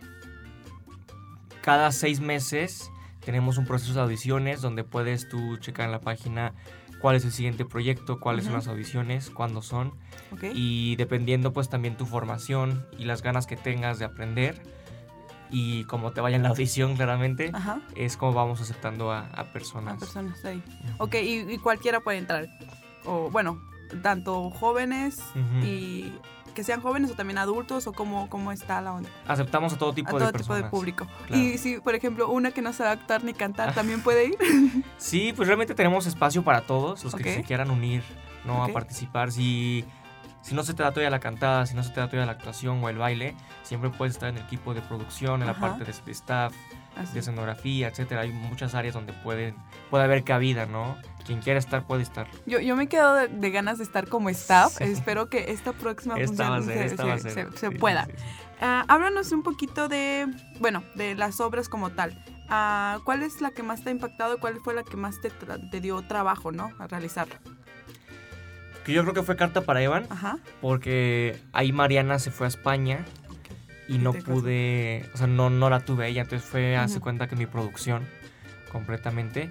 cada 1.62 1.92
seis 1.92 2.20
meses 2.20 2.92
tenemos 3.24 3.58
un 3.58 3.66
proceso 3.66 3.94
de 3.94 4.02
audiciones 4.02 4.62
donde 4.62 4.84
puedes 4.84 5.30
tú 5.30 5.58
checar 5.58 5.86
en 5.86 5.92
la 5.92 6.02
página 6.02 6.54
cuál 7.00 7.16
es 7.16 7.26
el 7.26 7.32
siguiente 7.32 7.66
proyecto, 7.66 8.20
cuáles 8.20 8.46
son 8.46 8.54
las 8.54 8.68
audiciones, 8.68 9.30
cuándo 9.30 9.62
son. 9.62 9.94
¿Ok? 10.32 10.46
Y 10.54 10.96
dependiendo 10.98 11.52
pues 11.54 11.70
también 11.70 11.98
tu 11.98 12.06
formación 12.06 12.86
y 12.98 13.06
las 13.06 13.22
ganas 13.24 13.48
que 13.48 13.58
tengas 13.58 13.98
de 14.00 14.06
aprender 14.06 14.62
y 15.50 15.84
cómo 15.86 16.12
te 16.12 16.22
vaya 16.22 16.38
en 16.38 16.44
la 16.44 16.50
audición 16.50 16.96
claramente, 16.96 17.52
Ajá. 17.54 17.82
es 17.96 18.16
como 18.18 18.34
vamos 18.34 18.62
aceptando 18.62 19.12
a, 19.12 19.20
a 19.22 19.42
A 19.42 19.54
personas. 19.54 20.00
personas 20.00 20.44
ahí. 20.46 20.64
Ujú. 20.96 21.04
Ok, 21.06 21.16
y, 21.16 21.52
y 21.54 21.58
cualquiera 21.58 22.00
puede 22.00 22.20
entrar. 22.20 22.48
O 23.06 23.30
bueno, 23.32 23.60
tanto 24.02 24.50
jóvenes 24.52 25.20
y 25.64 26.14
que 26.52 26.64
sean 26.64 26.82
jóvenes 26.82 27.12
o 27.12 27.16
también 27.16 27.38
adultos 27.38 27.88
o 27.88 27.94
cómo, 27.94 28.30
cómo 28.30 28.52
está 28.52 28.82
la 28.82 28.94
onda. 28.94 29.10
Aceptamos 29.28 29.74
a 29.74 29.78
todo 29.78 29.94
tipo 29.94 30.10
a 30.18 30.20
de 30.20 30.20
todo 30.20 30.32
tipo 30.34 30.56
de 30.56 30.64
público. 30.64 31.08
claro. 31.28 31.42
Y 31.42 31.58
si, 31.58 31.80
por 31.80 31.96
ejemplo, 31.96 32.30
una 32.30 32.52
que 32.52 32.62
no 32.62 32.74
sabe 32.74 32.92
actuar 32.92 33.24
ni 33.24 33.34
cantar, 33.34 33.74
¿también 33.74 34.02
puede 34.02 34.28
ir? 34.28 34.38
Sí, 34.98 35.34
pues 35.36 35.48
realmente 35.48 35.74
tenemos 35.74 36.06
espacio 36.06 36.44
para 36.44 36.62
todos 36.62 37.04
los 37.04 37.16
que 37.16 37.34
se 37.36 37.44
quieran 37.44 37.72
unir, 37.72 38.04
¿no? 38.46 38.64
A 38.64 38.68
participar. 38.68 39.32
Si, 39.32 39.84
si 40.42 40.54
no 40.56 40.64
se 40.64 40.74
te 40.74 40.84
da 40.84 40.92
todavía 40.92 41.10
la 41.10 41.20
cantada, 41.20 41.66
si 41.66 41.76
no 41.76 41.84
se 41.84 41.90
te 41.90 42.00
da 42.00 42.08
todavía 42.08 42.26
la 42.28 42.34
actuación 42.34 42.84
o 42.84 42.90
el 42.90 42.98
baile, 42.98 43.36
siempre 43.64 43.90
puedes 43.90 44.14
estar 44.14 44.30
en 44.30 44.38
el 44.38 44.44
equipo 44.44 44.74
de 44.74 44.82
producción, 44.82 45.42
en 45.42 45.50
Ajá. 45.50 45.60
la 45.60 45.68
parte 45.68 45.86
de, 45.86 45.94
de 46.06 46.12
staff, 46.12 46.54
Así. 46.96 47.14
de 47.14 47.20
escenografía, 47.20 47.88
etcétera. 47.88 48.22
Hay 48.22 48.32
muchas 48.32 48.76
áreas 48.76 48.94
donde 48.94 49.14
pueden, 49.14 49.56
puede 49.92 50.06
haber 50.06 50.24
cabida, 50.24 50.66
¿no? 50.66 50.98
Quien 51.26 51.40
quiera 51.42 51.60
estar 51.60 51.86
puede 51.86 52.02
estar. 52.02 52.28
Yo, 52.48 52.60
yo 52.60 52.76
me 52.76 52.86
he 52.86 52.88
quedado 52.88 53.14
de, 53.14 53.28
de 53.28 53.52
ganas 53.52 53.78
de 53.78 53.84
estar 53.84 54.08
como 54.08 54.30
staff. 54.30 54.74
Sí. 54.80 54.86
Espero 54.86 55.30
que 55.30 55.52
esta 55.52 55.72
próxima 55.74 56.18
Esta 56.20 56.48
función 56.48 56.64
ser, 56.64 56.78
se, 56.78 56.86
esta 56.86 57.06
va 57.06 57.14
a 57.14 57.18
se- 57.20 57.30
ser. 57.30 57.52
se- 57.52 57.58
se 57.60 57.68
Sí, 57.68 57.74
sí, 57.74 57.78
pueda. 57.80 58.06
sí. 58.06 58.12
Ah, 58.60 58.86
háblanos 58.88 59.32
un 59.32 59.44
poquito 59.44 59.88
de, 59.88 60.28
bueno, 60.60 60.84
de 60.96 61.14
las 61.14 61.40
obras 61.40 61.70
como 61.70 61.92
tal. 61.92 62.18
Ah, 62.50 63.00
¿Cuál 63.06 63.22
es 63.22 63.40
la 63.42 63.52
que 63.52 63.62
más 63.64 63.84
te 63.84 63.90
ha 63.90 63.92
impactado 63.92 64.40
cuál 64.40 64.56
fue 64.64 64.74
la 64.74 64.84
que 64.84 64.98
más 64.98 65.16
te, 65.22 65.80
dio 65.80 66.02
trabajo, 66.02 66.52
¿no? 66.52 66.72
A 66.80 66.88
realizarla. 66.88 67.40
Que 68.84 68.94
yo 68.94 69.04
creo 69.04 69.14
que 69.14 69.22
fue 69.24 69.36
carta 69.36 69.62
para 69.62 69.82
Evan, 69.84 70.08
Ajá. 70.10 70.40
porque 70.60 71.40
ahí 71.54 71.72
Mariana 71.72 72.18
se 72.18 72.32
fue 72.32 72.48
a 72.48 72.50
España 72.50 73.06
y 73.88 74.00
no 74.00 74.12
pude, 74.14 75.08
o 75.14 75.18
sea, 75.18 75.28
no, 75.28 75.50
no 75.52 75.70
la 75.70 75.82
tuve 75.82 76.08
ella, 76.08 76.24
entonces 76.24 76.48
fue, 76.50 76.76
hace 76.78 77.00
cuenta 77.00 77.28
que 77.28 77.36
mi 77.36 77.46
producción 77.46 78.08
completamente. 78.72 79.50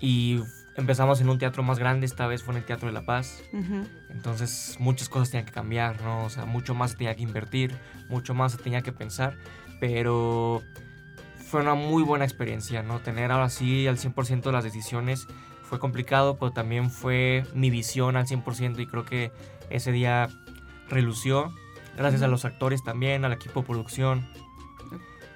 Y 0.00 0.40
empezamos 0.76 1.20
en 1.20 1.28
un 1.28 1.38
teatro 1.38 1.62
más 1.62 1.78
grande, 1.78 2.06
esta 2.06 2.26
vez 2.26 2.42
fue 2.42 2.54
en 2.54 2.58
el 2.58 2.64
Teatro 2.64 2.86
de 2.88 2.92
la 2.94 3.04
Paz, 3.04 3.42
Ujú. 3.52 3.86
entonces 4.08 4.76
muchas 4.78 5.08
cosas 5.08 5.30
tenían 5.30 5.44
que 5.46 5.52
cambiar, 5.52 6.00
¿no? 6.00 6.24
O 6.24 6.30
sea, 6.30 6.46
mucho 6.46 6.74
más 6.74 6.92
se 6.92 6.96
tenía 6.96 7.14
que 7.14 7.22
invertir, 7.22 7.76
mucho 8.08 8.32
más 8.34 8.52
se 8.52 8.58
tenía 8.58 8.80
que 8.80 8.92
pensar, 8.92 9.36
pero 9.78 10.62
fue 11.48 11.60
una 11.60 11.74
muy 11.74 12.02
buena 12.02 12.24
experiencia, 12.24 12.82
¿no? 12.82 13.00
Tener 13.00 13.30
ahora 13.30 13.50
sí 13.50 13.86
al 13.88 13.98
100% 13.98 14.50
las 14.52 14.64
decisiones 14.64 15.26
fue 15.62 15.78
complicado, 15.78 16.38
pero 16.38 16.52
también 16.52 16.90
fue 16.90 17.44
mi 17.54 17.68
visión 17.70 18.16
al 18.16 18.26
100% 18.26 18.80
y 18.80 18.86
creo 18.86 19.04
que 19.04 19.32
ese 19.68 19.92
día 19.92 20.28
relució. 20.88 21.52
Gracias 21.96 22.22
a 22.22 22.24
Ujú. 22.26 22.32
los 22.32 22.44
actores 22.44 22.82
también, 22.82 23.24
al 23.24 23.32
equipo 23.32 23.60
de 23.60 23.66
producción, 23.66 24.26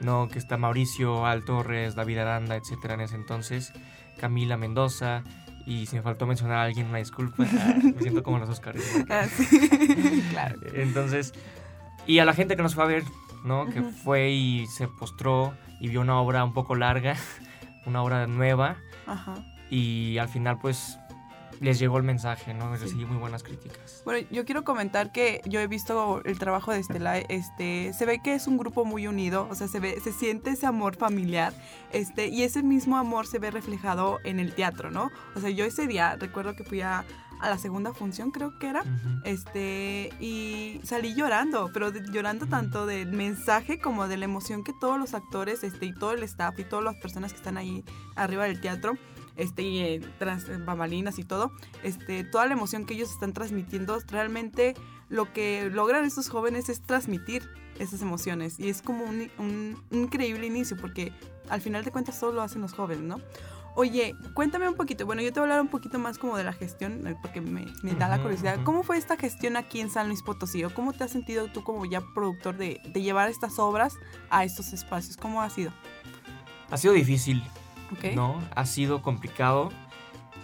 ¿no? 0.00 0.28
Que 0.28 0.38
está 0.38 0.56
Mauricio, 0.56 1.26
Al 1.26 1.44
Torres, 1.44 1.94
David 1.94 2.18
Aranda, 2.18 2.56
etcétera 2.56 2.94
en 2.94 3.00
ese 3.02 3.16
entonces, 3.16 3.72
Camila 4.18 4.56
Mendoza. 4.56 5.22
Y 5.66 5.86
si 5.86 5.96
me 5.96 6.02
faltó 6.02 6.26
mencionar 6.26 6.58
a 6.58 6.62
alguien, 6.64 6.88
una 6.88 6.98
disculpa. 6.98 7.44
Ah, 7.58 7.74
me 7.82 7.98
siento 8.00 8.22
como 8.22 8.36
en 8.36 8.42
los 8.42 8.50
Oscars. 8.50 8.82
¿no? 8.98 9.04
Ah, 9.10 9.26
sí. 9.26 10.22
claro. 10.30 10.58
Entonces, 10.74 11.32
y 12.06 12.18
a 12.18 12.24
la 12.24 12.34
gente 12.34 12.54
que 12.56 12.62
nos 12.62 12.74
fue 12.74 12.84
a 12.84 12.86
ver, 12.86 13.04
¿no? 13.44 13.66
Que 13.66 13.82
fue 13.82 14.30
y 14.30 14.66
se 14.66 14.88
postró 14.88 15.54
y 15.80 15.88
vio 15.88 16.02
una 16.02 16.20
obra 16.20 16.44
un 16.44 16.52
poco 16.52 16.74
larga, 16.74 17.16
una 17.86 18.02
obra 18.02 18.26
nueva, 18.26 18.76
Ajá. 19.06 19.34
y 19.70 20.18
al 20.18 20.28
final, 20.28 20.58
pues, 20.60 20.98
les 21.60 21.78
llegó 21.78 21.98
el 21.98 22.04
mensaje, 22.04 22.54
¿no? 22.54 22.74
Sí. 22.76 22.82
Recibí 22.84 23.04
muy 23.04 23.16
buenas 23.18 23.42
críticas. 23.42 24.02
Bueno, 24.04 24.26
yo 24.30 24.44
quiero 24.44 24.64
comentar 24.64 25.12
que 25.12 25.40
yo 25.46 25.60
he 25.60 25.66
visto 25.66 26.22
el 26.24 26.38
trabajo 26.38 26.72
de 26.72 26.80
Estela, 26.80 27.18
este, 27.18 27.92
se 27.92 28.06
ve 28.06 28.20
que 28.22 28.34
es 28.34 28.46
un 28.46 28.56
grupo 28.58 28.84
muy 28.84 29.06
unido, 29.06 29.46
o 29.50 29.54
sea, 29.54 29.68
se 29.68 29.80
ve, 29.80 29.98
se 30.02 30.12
siente 30.12 30.50
ese 30.50 30.66
amor 30.66 30.96
familiar, 30.96 31.52
este, 31.92 32.28
y 32.28 32.42
ese 32.42 32.62
mismo 32.62 32.96
amor 32.96 33.26
se 33.26 33.38
ve 33.38 33.50
reflejado 33.50 34.18
en 34.24 34.40
el 34.40 34.54
teatro, 34.54 34.90
¿no? 34.90 35.10
O 35.34 35.40
sea, 35.40 35.50
yo 35.50 35.64
ese 35.64 35.86
día 35.86 36.16
recuerdo 36.16 36.54
que 36.56 36.64
fui 36.64 36.80
a, 36.80 37.04
a 37.40 37.50
la 37.50 37.58
segunda 37.58 37.92
función, 37.92 38.30
creo 38.30 38.58
que 38.58 38.68
era, 38.68 38.82
este, 39.24 40.10
y 40.20 40.80
salí 40.84 41.14
llorando, 41.14 41.70
pero 41.72 41.90
de- 41.90 42.02
llorando 42.12 42.46
tanto 42.46 42.86
del 42.86 43.12
mensaje 43.12 43.78
como 43.78 44.06
de 44.08 44.16
la 44.16 44.24
emoción 44.26 44.62
que 44.64 44.72
todos 44.80 44.98
los 44.98 45.14
actores, 45.14 45.64
este, 45.64 45.86
y 45.86 45.92
todo 45.94 46.12
el 46.12 46.22
staff 46.22 46.58
y 46.58 46.64
todas 46.64 46.84
las 46.84 46.96
personas 46.96 47.32
que 47.32 47.38
están 47.38 47.56
ahí 47.56 47.84
arriba 48.16 48.44
del 48.44 48.60
teatro, 48.60 48.94
este, 49.36 49.62
y 49.62 49.78
eh, 49.80 50.00
tras 50.18 50.48
en 50.48 50.64
bambalinas 50.66 51.18
y 51.18 51.24
todo, 51.24 51.52
este, 51.82 52.24
toda 52.24 52.46
la 52.46 52.52
emoción 52.54 52.84
que 52.86 52.94
ellos 52.94 53.10
están 53.10 53.32
transmitiendo, 53.32 53.98
realmente 54.08 54.74
lo 55.08 55.32
que 55.32 55.70
logran 55.70 56.04
estos 56.04 56.28
jóvenes 56.28 56.68
es 56.68 56.80
transmitir 56.82 57.48
esas 57.78 58.02
emociones 58.02 58.58
y 58.60 58.68
es 58.68 58.82
como 58.82 59.04
un, 59.04 59.30
un- 59.38 59.82
un 59.90 59.98
increíble 60.04 60.46
inicio 60.46 60.76
porque 60.76 61.12
al 61.48 61.60
final 61.60 61.84
de 61.84 61.90
cuentas 61.90 62.18
todo 62.20 62.32
lo 62.32 62.42
hacen 62.42 62.62
los 62.62 62.72
jóvenes, 62.72 63.02
¿no? 63.04 63.20
Oye, 63.76 64.14
cuéntame 64.34 64.68
un 64.68 64.76
poquito, 64.76 65.04
bueno, 65.04 65.20
yo 65.20 65.32
te 65.32 65.40
voy 65.40 65.48
a 65.48 65.54
hablar 65.54 65.60
un 65.62 65.68
poquito 65.68 65.98
más 65.98 66.16
como 66.16 66.36
de 66.36 66.44
la 66.44 66.52
gestión, 66.52 67.04
eh, 67.08 67.16
porque 67.20 67.40
me, 67.40 67.66
me 67.82 67.94
da 67.96 68.08
la 68.08 68.22
curiosidad. 68.22 68.60
¿Cómo 68.62 68.84
fue 68.84 68.96
esta 68.96 69.16
gestión 69.16 69.56
aquí 69.56 69.80
en 69.80 69.90
San 69.90 70.06
Luis 70.06 70.22
Potosí? 70.22 70.62
¿O 70.62 70.72
cómo 70.72 70.92
te 70.92 71.02
has 71.02 71.10
sentido 71.10 71.48
tú 71.48 71.64
como 71.64 71.84
ya 71.84 72.00
productor 72.14 72.56
de, 72.56 72.80
de 72.86 73.02
llevar 73.02 73.28
estas 73.30 73.58
obras 73.58 73.94
a 74.30 74.44
estos 74.44 74.72
espacios? 74.72 75.16
¿Cómo 75.16 75.42
ha 75.42 75.50
sido? 75.50 75.72
Ha 76.70 76.76
sido 76.76 76.94
difícil, 76.94 77.42
¿no? 78.14 78.40
Ha 78.54 78.66
sido 78.66 79.02
complicado 79.02 79.70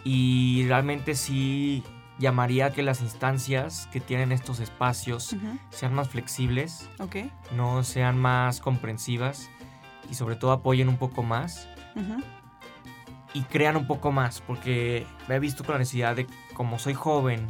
y 0.05 0.65
realmente 0.67 1.15
sí 1.15 1.83
llamaría 2.19 2.67
a 2.67 2.73
que 2.73 2.83
las 2.83 3.01
instancias 3.01 3.89
que 3.93 4.01
tienen 4.01 4.31
estos 4.33 4.61
espacios 4.61 5.35
sean 5.71 5.95
más 5.95 6.09
flexibles, 6.09 6.89
¿Ok? 6.99 7.17
no 7.57 7.83
sean 7.83 8.19
más 8.19 8.61
comprensivas 8.61 9.49
y 10.11 10.15
sobre 10.15 10.37
todo 10.37 10.53
apoyen 10.53 10.89
un 10.89 10.97
poco 10.99 11.23
más. 11.23 11.69
y 13.33 13.43
crean 13.43 13.77
un 13.77 13.87
poco 13.87 14.11
más, 14.11 14.41
porque 14.41 15.07
me 15.29 15.37
he 15.37 15.39
visto 15.39 15.63
con 15.65 15.75
la 15.75 15.79
necesidad 15.79 16.17
de, 16.17 16.27
como 16.55 16.79
soy 16.81 16.95
joven, 16.95 17.49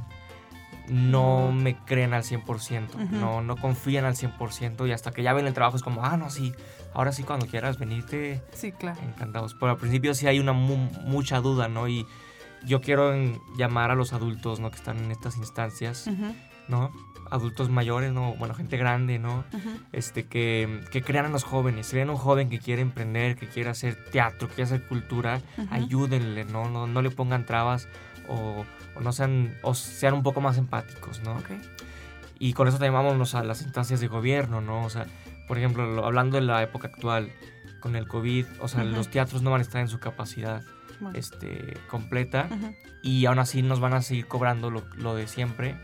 no 0.88 1.52
me 1.52 1.76
creen 1.84 2.14
al 2.14 2.22
100%, 2.24 2.94
Ujú. 2.94 3.16
no, 3.16 3.42
no 3.42 3.56
confían 3.56 4.04
al 4.04 4.14
100% 4.16 4.86
y 4.88 4.92
hasta 4.92 5.10
que 5.12 5.22
ya 5.22 5.32
ven 5.32 5.46
el 5.46 5.54
trabajo 5.54 5.76
es 5.76 5.82
como, 5.82 6.04
ah, 6.04 6.16
no, 6.16 6.30
sí, 6.30 6.52
ahora 6.94 7.12
sí 7.12 7.22
cuando 7.22 7.46
quieras 7.46 7.78
venirte, 7.78 8.42
Sí, 8.52 8.72
claro. 8.72 9.00
encantados. 9.02 9.54
Pero 9.54 9.72
al 9.72 9.78
principio 9.78 10.14
sí 10.14 10.26
hay 10.26 10.38
una 10.40 10.52
mu- 10.52 10.90
mucha 11.04 11.40
duda, 11.40 11.68
¿no? 11.68 11.86
Y 11.88 12.06
yo 12.64 12.80
quiero 12.80 13.12
llamar 13.56 13.90
a 13.90 13.94
los 13.94 14.12
adultos, 14.12 14.60
¿no? 14.60 14.70
Que 14.70 14.76
están 14.76 14.98
en 14.98 15.10
estas 15.10 15.36
instancias, 15.36 16.08
¿no? 16.68 16.90
Adultos 17.30 17.70
mayores, 17.70 18.12
¿no? 18.12 18.34
Bueno, 18.34 18.54
gente 18.54 18.76
grande, 18.76 19.18
¿no? 19.20 19.44
Este, 19.92 20.26
que, 20.26 20.80
que 20.90 21.00
crean 21.02 21.26
a 21.26 21.28
los 21.28 21.44
jóvenes. 21.44 21.86
Si 21.86 21.94
ven 21.96 22.10
un 22.10 22.16
joven 22.16 22.48
que 22.50 22.58
quiere 22.58 22.82
emprender, 22.82 23.36
que 23.36 23.46
quiere 23.48 23.70
hacer 23.70 23.96
teatro, 24.10 24.48
que 24.48 24.54
quiere 24.56 24.64
hacer 24.74 24.86
cultura, 24.88 25.40
ayúdenle, 25.70 26.44
¿no? 26.44 26.68
¿no? 26.68 26.86
No 26.88 27.02
le 27.02 27.10
pongan 27.10 27.46
trabas 27.46 27.86
o, 28.30 28.64
o 28.94 29.00
no 29.00 29.12
sean, 29.12 29.56
o 29.62 29.74
sean 29.74 30.14
un 30.14 30.22
poco 30.22 30.40
más 30.40 30.56
empáticos, 30.58 31.20
¿no? 31.22 31.32
Ok. 31.36 31.50
Y 32.38 32.54
con 32.54 32.68
eso 32.68 32.78
también 32.78 32.94
vámonos 32.94 33.34
a 33.34 33.44
las 33.44 33.60
instancias 33.62 34.00
de 34.00 34.06
gobierno, 34.08 34.60
¿no? 34.62 34.82
O 34.84 34.90
sea, 34.90 35.06
por 35.46 35.58
ejemplo, 35.58 35.84
lo- 35.86 36.06
hablando 36.06 36.36
de 36.36 36.42
la 36.42 36.62
época 36.62 36.88
actual, 36.88 37.30
con 37.80 37.96
el 37.96 38.06
COVID, 38.08 38.46
o 38.60 38.68
sea, 38.68 38.84
los 38.84 39.08
teatros 39.08 39.42
no 39.42 39.50
van 39.50 39.60
a 39.60 39.62
estar 39.62 39.80
en 39.80 39.88
su 39.88 39.98
capacidad 40.00 40.62
Bueno. 41.00 41.18
este, 41.18 41.76
completa 41.88 42.48
y 43.02 43.24
aún 43.26 43.38
así 43.38 43.62
nos 43.62 43.80
van 43.80 43.94
a 43.94 44.02
seguir 44.02 44.26
cobrando 44.26 44.70
lo, 44.70 44.82
lo 44.96 45.14
de 45.14 45.26
siempre, 45.26 45.76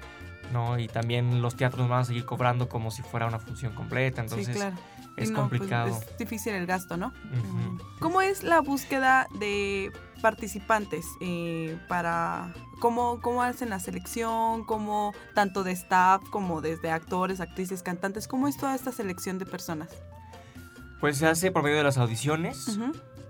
¿no? 0.52 0.78
Y 0.78 0.88
también 0.88 1.40
los 1.42 1.56
teatros 1.56 1.80
nos 1.80 1.88
van 1.90 2.00
a 2.00 2.04
seguir 2.04 2.24
cobrando 2.26 2.68
como 2.68 2.90
si 2.90 3.02
fuera 3.02 3.26
una 3.26 3.38
función 3.38 3.72
completa, 3.74 4.20
entonces 4.20 4.46
sí, 4.48 4.52
claro. 4.52 4.76
Es 5.16 5.30
pues, 5.30 5.38
complicado. 5.38 5.88
es 5.88 6.18
difícil 6.18 6.54
el 6.54 6.66
gasto, 6.66 6.96
¿no? 6.96 7.12
¿Cómo 8.00 8.20
es 8.20 8.42
la 8.42 8.60
búsqueda 8.60 9.26
de 9.38 9.92
participantes 10.20 11.06
eh, 11.20 11.78
para 11.88 12.52
cómo, 12.80 13.20
cómo 13.20 13.42
hacen 13.42 13.70
la 13.70 13.80
selección, 13.80 14.64
cómo 14.64 15.14
tanto 15.34 15.62
de 15.62 15.72
staff 15.72 16.22
como 16.30 16.60
desde 16.60 16.90
actores, 16.90 17.40
actrices, 17.40 17.82
cantantes, 17.82 18.28
cómo 18.28 18.48
es 18.48 18.56
toda 18.56 18.74
esta 18.74 18.92
selección 18.92 19.38
de 19.38 19.46
personas? 19.46 19.88
Pues 21.00 21.18
se 21.18 21.26
hace 21.26 21.50
por 21.50 21.62
medio 21.62 21.76
de 21.76 21.84
las 21.84 21.98
audiciones, 21.98 22.78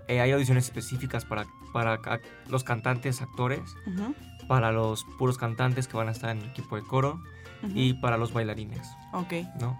Eh, 0.09 0.21
hay 0.21 0.31
audiciones 0.31 0.63
específicas 0.63 1.25
para, 1.25 1.45
para 1.73 1.99
los 2.47 2.63
cantantes, 2.63 3.21
actores, 3.21 3.75
para 4.47 4.71
los 4.71 5.03
puros 5.17 5.37
cantantes 5.37 5.89
que 5.89 5.97
van 5.97 6.07
a 6.07 6.11
estar 6.11 6.29
en 6.29 6.37
el 6.37 6.45
equipo 6.45 6.77
de 6.77 6.83
coro 6.83 7.21
y 7.75 7.93
para 7.95 8.15
los 8.17 8.31
bailarines. 8.31 8.87
Ok, 9.11 9.33
¿no? 9.59 9.77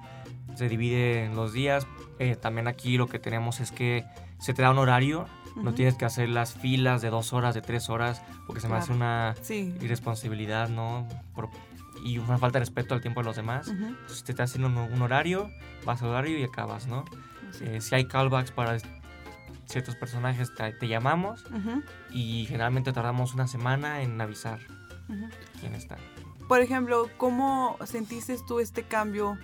Se 0.57 0.67
divide 0.69 1.25
en 1.25 1.35
los 1.35 1.53
días. 1.53 1.85
Eh, 2.19 2.35
también 2.35 2.67
aquí 2.67 2.97
lo 2.97 3.07
que 3.07 3.19
tenemos 3.19 3.59
es 3.59 3.71
que 3.71 4.03
se 4.39 4.53
te 4.53 4.61
da 4.63 4.71
un 4.71 4.79
horario. 4.79 5.27
No 5.55 5.61
Ujú. 5.69 5.73
tienes 5.73 5.95
que 5.95 6.05
hacer 6.05 6.29
las 6.29 6.53
filas 6.53 7.01
de 7.01 7.09
dos 7.09 7.33
horas, 7.33 7.55
de 7.55 7.61
tres 7.61 7.89
horas, 7.89 8.21
porque 8.45 8.61
se 8.61 8.67
me 8.67 8.75
hace 8.75 8.87
Claro. 8.93 8.97
una 8.97 9.35
sí. 9.41 9.73
irresponsabilidad, 9.81 10.69
¿no? 10.69 11.07
Por- 11.33 11.49
y 12.03 12.19
una 12.19 12.37
falta 12.37 12.59
de 12.59 12.65
respeto 12.65 12.93
al 12.93 13.01
tiempo 13.01 13.21
de 13.21 13.25
los 13.25 13.35
demás. 13.35 13.67
Ujú, 13.69 13.85
Entonces 13.87 14.23
te 14.23 14.31
está 14.31 14.43
haciendo 14.43 14.67
un, 14.67 14.77
un 14.77 15.01
horario, 15.01 15.49
vas 15.83 16.01
al 16.03 16.09
horario 16.09 16.37
y 16.37 16.43
acabas, 16.43 16.85
¿no? 16.87 17.05
sí. 17.51 17.63
Eh, 17.65 17.81
si 17.81 17.95
hay 17.95 18.05
callbacks 18.07 18.51
para 18.51 18.77
ciertos 19.65 19.95
personajes, 19.95 20.53
te, 20.53 20.73
te 20.73 20.87
llamamos 20.87 21.43
Ujú, 21.45 21.81
y 22.11 22.45
generalmente 22.45 22.93
tardamos 22.93 23.33
una 23.33 23.47
semana 23.47 24.01
en 24.03 24.19
avisar 24.21 24.59
quién 25.59 25.73
está. 25.73 25.97
Por 26.47 26.61
ejemplo, 26.61 27.09
¿cómo 27.17 27.77
sentiste 27.85 28.37
tú 28.47 28.59
este 28.59 28.83
cambio 28.83 29.37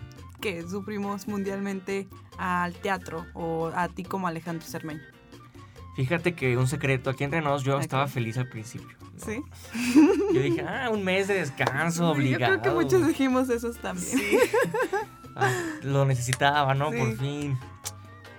que 0.43 0.61
sufrimos 0.67 1.27
mundialmente 1.27 2.07
al 2.37 2.73
teatro 2.73 3.25
o 3.33 3.71
a 3.73 3.87
ti 3.87 4.03
como 4.03 4.27
Alejandro 4.27 4.67
Cermeño? 4.67 5.01
Fíjate 5.95 6.33
que 6.35 6.57
un 6.57 6.67
secreto, 6.67 7.09
aquí 7.11 7.23
entre 7.23 7.41
nos 7.41 7.63
yo 7.63 7.75
Ok. 7.75 7.81
estaba 7.81 8.07
feliz 8.07 8.37
al 8.37 8.49
principio. 8.49 8.97
¿no? 8.99 9.19
¿Sí? 9.25 9.41
Yo 10.33 10.41
dije, 10.41 10.65
ah, 10.67 10.89
un 10.91 11.03
mes 11.03 11.27
de 11.27 11.35
descanso 11.35 12.03
Yo 12.03 12.09
obligado. 12.11 12.59
creo 12.59 12.61
que 12.61 12.83
muchos 12.83 13.07
dijimos 13.07 13.49
esos 13.49 13.77
también. 13.79 14.19
Ah, 15.35 15.51
lo 15.83 16.05
necesitaba, 16.05 16.73
¿no? 16.73 16.91
Sí. 16.91 16.97
Por 16.97 17.17
fin. 17.17 17.57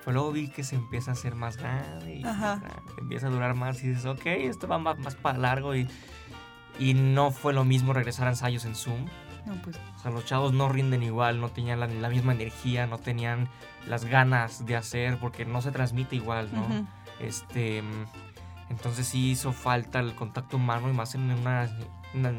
Pues 0.05 0.15
luego 0.15 0.33
vi 0.33 0.49
que 0.49 0.63
se 0.65 0.75
empieza 0.77 1.13
a 1.13 1.15
hacer 1.15 1.35
más 1.35 1.57
grande 1.57 2.17
y 2.17 2.25
Ajá. 2.25 2.61
empieza 2.99 3.29
a 3.29 3.31
durar 3.31 3.55
más 3.55 3.83
y 3.83 3.89
dices, 3.89 4.05
ok, 4.05 4.27
esto 4.27 4.69
va 4.69 4.79
más, 4.79 4.99
más 4.99 5.15
para 5.17 5.39
largo 5.39 5.75
y, 5.75 5.89
y 6.79 6.93
no 6.95 7.31
fue 7.31 7.53
lo 7.55 7.65
mismo 7.65 7.93
regresar 7.95 8.27
a 8.27 8.31
ensayos 8.31 8.65
en 8.67 8.75
Zoom. 8.75 9.07
No, 9.47 9.55
pues, 9.63 9.77
O 9.97 9.99
sea, 10.01 10.11
los 10.11 10.25
chavos 10.25 10.53
no 10.53 10.69
rinden 10.69 11.03
igual, 11.03 11.41
no 11.41 11.49
tenían 11.51 11.81
la, 11.81 11.87
la 11.87 12.09
misma 12.09 12.33
energía, 12.33 12.87
no 12.87 12.99
tenían 12.99 13.49
las 13.87 14.05
ganas 14.07 14.65
de 14.65 14.77
hacer 14.77 15.19
porque 15.19 15.45
no 15.45 15.61
se 15.61 15.71
transmite 15.71 16.17
igual, 16.17 16.49
¿no? 16.53 16.67
Este, 17.21 17.83
entonces 18.71 19.07
sí 19.07 19.31
hizo 19.31 19.53
falta 19.53 20.01
el 20.01 20.15
contacto 20.15 20.57
humano 20.57 20.89
y 20.89 20.93
más 20.93 21.15
en 21.15 21.31
una, 21.31 21.69
una- 22.15 22.33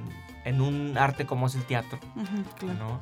en 0.45 0.61
un 0.61 0.97
arte 0.97 1.25
como 1.25 1.47
es 1.47 1.55
el 1.55 1.63
teatro. 1.65 1.99
Claro. 2.59 2.79
¿no? 2.79 3.01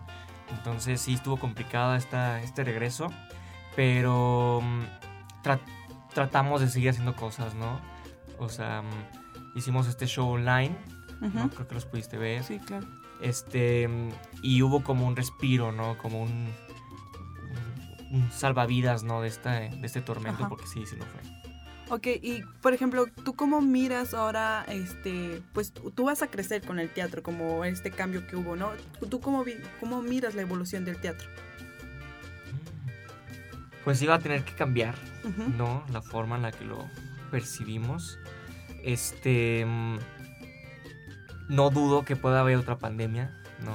Entonces 0.58 1.02
sí 1.02 1.14
estuvo 1.14 1.38
complicada 1.38 1.98
esta, 1.98 2.42
este 2.42 2.64
regreso, 2.64 3.12
pero 3.76 4.62
mm, 4.62 4.82
tra- 5.44 5.60
tratamos 6.14 6.62
de 6.62 6.70
seguir 6.70 6.90
haciendo 6.90 7.16
cosas, 7.16 7.56
¿no? 7.56 7.80
O 8.40 8.50
sea, 8.50 8.82
mm, 8.82 9.58
hicimos 9.58 9.88
este 9.88 10.06
show 10.08 10.30
online, 10.30 10.76
¿no? 11.22 11.50
Creo 11.50 11.68
que 11.68 11.76
los 11.76 11.86
pudiste 11.86 12.18
ver. 12.18 12.44
Sí, 12.44 12.60
claro. 12.60 12.86
Este, 13.24 13.90
y 14.44 14.62
hubo 14.62 14.84
como 14.84 15.08
un 15.08 15.16
respiro, 15.16 15.72
¿no? 15.72 15.98
Como 15.98 16.22
un, 16.24 16.30
un- 18.12 18.22
un 18.22 18.32
salvavidas, 18.32 19.04
¿no? 19.04 19.22
De, 19.22 19.30
esta, 19.30 19.60
de 19.62 19.80
este 19.84 20.02
tormento, 20.02 20.42
Ajá. 20.42 20.50
porque 20.50 20.68
sí, 20.68 20.86
sí 20.86 20.96
lo 20.98 21.06
fue. 21.06 21.22
Ok, 21.90 22.08
y 22.22 22.42
por 22.62 22.74
ejemplo, 22.74 23.06
¿tú 23.24 23.34
cómo 23.36 23.62
miras 23.62 24.14
ahora, 24.14 24.66
este, 24.68 25.42
pues 25.54 25.74
tú 25.74 26.04
vas 26.06 26.22
a 26.22 26.28
crecer 26.28 26.62
con 26.66 26.80
el 26.80 26.90
teatro, 26.90 27.22
como 27.24 27.66
este 27.66 27.92
cambio 27.92 28.26
que 28.28 28.36
hubo, 28.36 28.56
¿no? 28.56 28.72
¿Tú 29.10 29.20
cómo, 29.20 29.44
vi- 29.44 29.58
cómo 29.80 30.02
miras 30.02 30.34
la 30.36 30.42
evolución 30.42 30.86
del 30.86 30.98
teatro? 30.98 31.28
Pues 33.84 34.02
iba 34.02 34.16
a 34.16 34.20
tener 34.20 34.44
que 34.44 34.54
cambiar. 34.54 34.96
¿no? 35.58 35.86
La 35.92 36.02
forma 36.02 36.36
en 36.36 36.42
la 36.42 36.52
que 36.52 36.66
lo 36.66 36.86
percibimos. 37.32 38.18
Este. 38.84 39.66
No 41.50 41.70
dudo 41.70 42.06
que 42.06 42.16
pueda 42.16 42.40
haber 42.42 42.58
otra 42.58 42.78
pandemia, 42.78 43.32
¿no? 43.64 43.74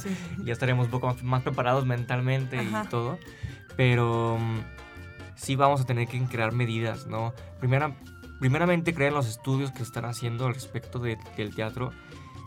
Sí. 0.00 0.16
Ya 0.44 0.52
estaremos 0.52 0.86
un 0.86 0.90
poco 0.90 1.06
más, 1.08 1.22
más 1.22 1.42
preparados 1.42 1.86
mentalmente 1.86 2.58
Ajá. 2.58 2.84
y 2.84 2.88
todo. 2.88 3.18
Pero 3.76 4.38
mm, 4.38 4.58
sí 5.34 5.56
vamos 5.56 5.80
a 5.80 5.84
tener 5.86 6.06
que 6.08 6.22
crear 6.24 6.52
medidas, 6.52 7.06
¿no? 7.06 7.32
Primera, 7.60 7.96
primeramente, 8.40 8.94
creer 8.94 9.08
en 9.10 9.14
los 9.16 9.28
estudios 9.28 9.70
que 9.72 9.82
están 9.82 10.04
haciendo 10.04 10.46
al 10.46 10.54
respecto 10.54 10.98
de- 10.98 11.18
del 11.36 11.54
teatro. 11.54 11.92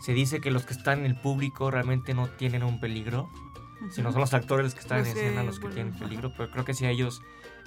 Se 0.02 0.12
dice 0.12 0.40
que 0.40 0.50
los 0.50 0.64
que 0.66 0.74
están 0.74 1.00
en 1.00 1.06
el 1.06 1.16
público 1.16 1.70
realmente 1.70 2.14
no 2.14 2.28
tienen 2.28 2.62
un 2.62 2.78
peligro, 2.80 3.28
sino 3.90 4.12
son 4.12 4.20
los 4.20 4.34
actores 4.34 4.64
los 4.64 4.74
que 4.74 4.80
están 4.80 4.98
Los 5.00 5.08
en 5.08 5.16
escena 5.16 5.42
los 5.42 5.58
que 5.58 5.68
tienen 5.68 5.92
peligro, 5.98 6.32
pero 6.36 6.50
creo 6.50 6.64
que 6.64 6.74
si 6.74 6.86
ellos 6.86 7.20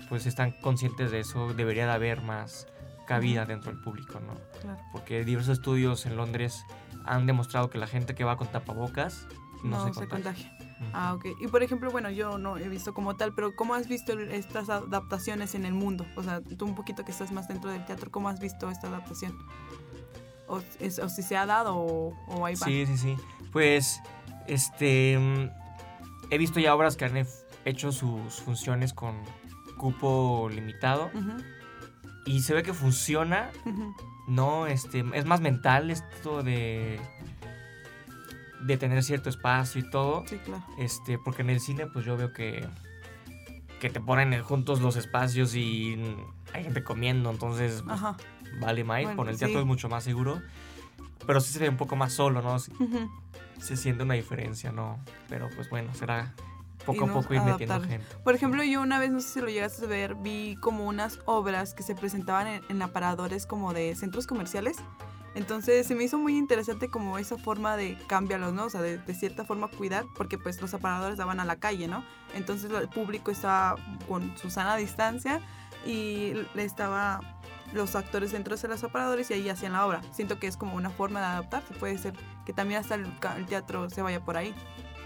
pues 0.10 0.26
están 0.26 0.52
conscientes 0.62 1.12
de 1.12 1.20
eso, 1.20 1.54
debería 1.54 1.86
de 1.86 1.92
haber 1.92 2.22
más 2.22 2.68
cabida 3.10 3.46
dentro 3.46 3.72
del 3.72 3.82
público, 3.82 4.20
¿no? 4.20 4.36
Claro. 4.62 4.80
Porque 4.92 5.24
diversos 5.26 5.54
estudios 5.58 6.06
en 6.06 6.16
Londres 6.16 6.64
han 7.06 7.26
demostrado 7.26 7.70
que 7.70 7.78
la 7.78 7.88
gente 7.88 8.14
que 8.16 8.24
va 8.24 8.38
con 8.38 8.48
tapabocas 8.48 9.28
no, 9.64 9.78
No, 9.80 9.88
se 9.88 9.94
se 9.94 10.08
contagia. 10.08 10.24
contagia. 10.34 10.58
Ah, 10.94 11.14
ok. 11.16 11.26
Y 11.42 11.48
por 11.48 11.62
ejemplo, 11.64 11.92
bueno, 11.92 12.10
yo 12.10 12.38
no 12.38 12.58
he 12.58 12.70
visto 12.70 12.94
como 12.94 13.16
tal, 13.18 13.34
pero 13.34 13.54
¿cómo 13.56 13.74
has 13.74 13.88
visto 13.90 14.14
estas 14.18 14.70
adaptaciones 14.70 15.54
en 15.56 15.66
el 15.66 15.74
mundo? 15.74 16.06
O 16.16 16.24
sea, 16.24 16.40
tú 16.42 16.64
un 16.66 16.76
poquito 16.76 17.04
que 17.04 17.12
estás 17.12 17.32
más 17.34 17.48
dentro 17.50 17.70
del 17.70 17.84
teatro, 17.84 18.10
¿cómo 18.12 18.30
has 18.30 18.40
visto 18.40 18.70
esta 18.70 18.88
adaptación? 18.88 19.38
O, 20.48 20.62
es- 20.80 21.00
o 21.00 21.10
si 21.10 21.22
se 21.24 21.36
ha 21.36 21.46
dado 21.46 21.76
o, 21.76 22.14
o 22.28 22.40
va. 22.42 22.56
Sí, 22.56 22.86
sí, 22.86 22.98
sí. 22.98 23.18
Pues, 23.52 24.02
este, 24.48 25.18
mm, 25.20 25.50
he 26.32 26.38
visto 26.38 26.60
ya 26.62 26.74
obras 26.74 26.96
que 26.96 27.06
han 27.06 27.26
hecho 27.66 27.92
sus 27.92 28.36
funciones 28.42 28.94
con 28.94 29.16
cupo 29.78 30.50
limitado 30.52 31.10
Ujú, 31.14 31.34
y 32.26 32.42
se 32.42 32.54
ve 32.54 32.64
que 32.64 32.74
funciona. 32.74 33.50
No, 34.28 34.68
este, 34.68 35.04
es 35.14 35.26
más 35.26 35.42
mental 35.42 35.90
esto 35.92 36.44
de 36.44 37.00
de 38.62 38.76
tener 38.78 39.02
cierto 39.04 39.30
espacio 39.30 39.80
y 39.82 39.90
todo, 39.90 40.26
Sí, 40.28 40.38
claro. 40.40 40.62
este, 40.78 41.18
porque 41.18 41.44
en 41.44 41.50
el 41.50 41.62
cine 41.62 41.88
pues 41.88 42.04
yo 42.06 42.18
veo 42.18 42.34
que 42.34 42.68
que 43.80 43.90
te 43.90 44.02
ponen 44.02 44.44
juntos 44.44 44.82
los 44.82 44.98
espacios 44.98 45.56
y 45.56 45.98
hay 46.54 46.64
gente 46.66 46.84
comiendo, 46.84 47.32
entonces 47.32 47.82
pues, 47.84 47.96
Ajá. 47.96 48.18
vale 48.60 48.84
más, 48.84 49.02
Bueno, 49.04 49.16
con 49.16 49.30
el 49.30 49.38
teatro 49.38 49.56
sí. 49.56 49.62
es 49.62 49.66
mucho 49.66 49.88
más 49.88 50.04
seguro, 50.04 50.42
pero 51.26 51.40
sí 51.40 51.54
se 51.54 51.60
ve 51.60 51.70
un 51.70 51.78
poco 51.78 51.96
más 51.96 52.12
solo, 52.12 52.42
¿no? 52.42 52.58
Se 52.60 53.78
siente 53.78 54.04
una 54.04 54.16
diferencia, 54.16 54.74
¿no? 54.74 55.00
Pero 55.30 55.50
pues 55.56 55.70
bueno, 55.70 55.94
será 55.94 56.34
poco 56.86 57.06
a 57.06 57.14
poco 57.14 57.34
ir 57.34 57.42
metiendo 57.42 57.82
gente. 57.82 58.06
Por 58.24 58.36
ejemplo, 58.36 58.64
yo 58.64 58.82
una 58.82 59.00
vez, 59.00 59.12
no 59.12 59.20
sé 59.20 59.30
si 59.30 59.42
lo 59.42 59.48
llegaste 59.48 59.86
a 59.86 59.88
ver, 59.88 60.16
vi 60.16 60.56
como 60.62 60.86
unas 60.88 61.20
obras 61.26 61.74
que 61.74 61.84
se 61.84 61.96
presentaban 61.96 62.48
en, 62.48 62.62
en 62.70 62.82
aparadores 62.82 63.46
como 63.46 63.74
de 63.74 63.96
centros 63.96 64.28
comerciales. 64.28 64.78
Entonces 65.36 65.86
se 65.86 65.96
me 65.96 66.04
hizo 66.04 66.18
muy 66.18 66.38
interesante 66.38 66.90
como 66.90 67.18
esa 67.18 67.38
forma 67.38 67.78
de 67.78 67.98
cambiarlos, 68.08 68.54
¿no? 68.54 68.66
O 68.66 68.70
sea, 68.70 68.82
de, 68.82 68.98
de 68.98 69.14
cierta 69.14 69.46
forma 69.46 69.68
cuidar, 69.68 70.06
porque 70.16 70.38
pues 70.38 70.60
los 70.62 70.74
aparadores 70.74 71.18
daban 71.18 71.40
a 71.40 71.46
la 71.46 71.58
calle, 71.58 71.88
¿no? 71.88 72.04
Entonces 72.34 72.72
el 72.72 72.90
público 72.90 73.30
estaba 73.32 73.76
con 74.08 74.36
su 74.38 74.50
sana 74.50 74.76
distancia 74.76 75.40
y 75.86 76.34
le 76.56 76.64
estaba 76.64 77.22
los 77.74 77.96
actores 77.96 78.32
dentro 78.32 78.56
de 78.56 78.68
los 78.68 78.84
aparadores 78.84 79.30
y 79.30 79.36
ahí 79.36 79.50
hacían 79.50 79.74
la 79.74 79.86
obra. 79.86 80.02
Siento 80.12 80.40
que 80.40 80.48
es 80.48 80.58
como 80.58 80.76
una 80.76 80.90
forma 80.90 81.20
de 81.20 81.28
adaptarse, 81.28 81.74
puede 81.76 81.98
ser 81.98 82.14
que 82.46 82.54
también 82.54 82.80
hasta 82.80 82.96
el, 82.96 83.06
el 83.38 83.46
teatro 83.46 83.90
se 83.90 84.02
vaya 84.02 84.20
por 84.22 84.38
ahí. 84.38 84.54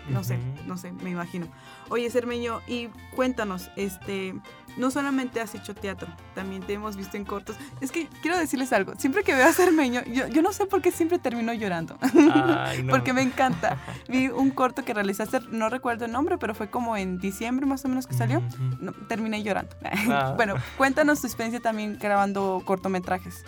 No 0.09 0.23
sé, 0.23 0.37
no 0.67 0.77
sé, 0.77 0.91
me 0.91 1.09
imagino. 1.09 1.47
Oye, 1.89 2.09
Cermeño, 2.09 2.61
y 2.67 2.87
cuéntanos, 3.15 3.69
este, 3.75 4.35
no 4.77 4.91
solamente 4.91 5.39
has 5.41 5.53
hecho 5.55 5.73
teatro, 5.75 6.07
también 6.35 6.61
te 6.63 6.73
hemos 6.73 6.95
visto 6.95 7.17
en 7.17 7.25
cortos. 7.25 7.55
Es 7.81 7.91
que 7.91 8.07
quiero 8.21 8.37
decirles 8.37 8.73
algo, 8.73 8.93
siempre 8.97 9.23
que 9.23 9.33
veo 9.33 9.47
a 9.47 9.53
Cermeño, 9.53 10.03
yo, 10.05 10.27
yo 10.27 10.41
no 10.41 10.51
sé 10.53 10.65
por 10.65 10.81
qué 10.81 10.91
siempre 10.91 11.19
termino 11.19 11.53
llorando, 11.53 11.97
Ay, 12.01 12.83
no. 12.83 12.91
porque 12.91 13.13
me 13.13 13.21
encanta. 13.21 13.77
Vi 14.09 14.27
un 14.29 14.51
corto 14.51 14.83
que 14.83 14.93
realizaste, 14.93 15.39
no 15.51 15.69
recuerdo 15.69 16.05
el 16.05 16.11
nombre, 16.11 16.37
pero 16.37 16.53
fue 16.55 16.69
como 16.69 16.97
en 16.97 17.19
diciembre 17.19 17.65
más 17.65 17.85
o 17.85 17.87
menos 17.87 18.07
que 18.07 18.13
salió. 18.13 18.41
No, 18.79 18.91
terminé 19.07 19.43
llorando. 19.43 19.75
Ah. 20.09 20.33
bueno, 20.35 20.55
cuéntanos 20.77 21.21
tu 21.21 21.27
experiencia 21.27 21.59
también 21.61 21.97
grabando 21.99 22.61
cortometrajes. 22.65 23.45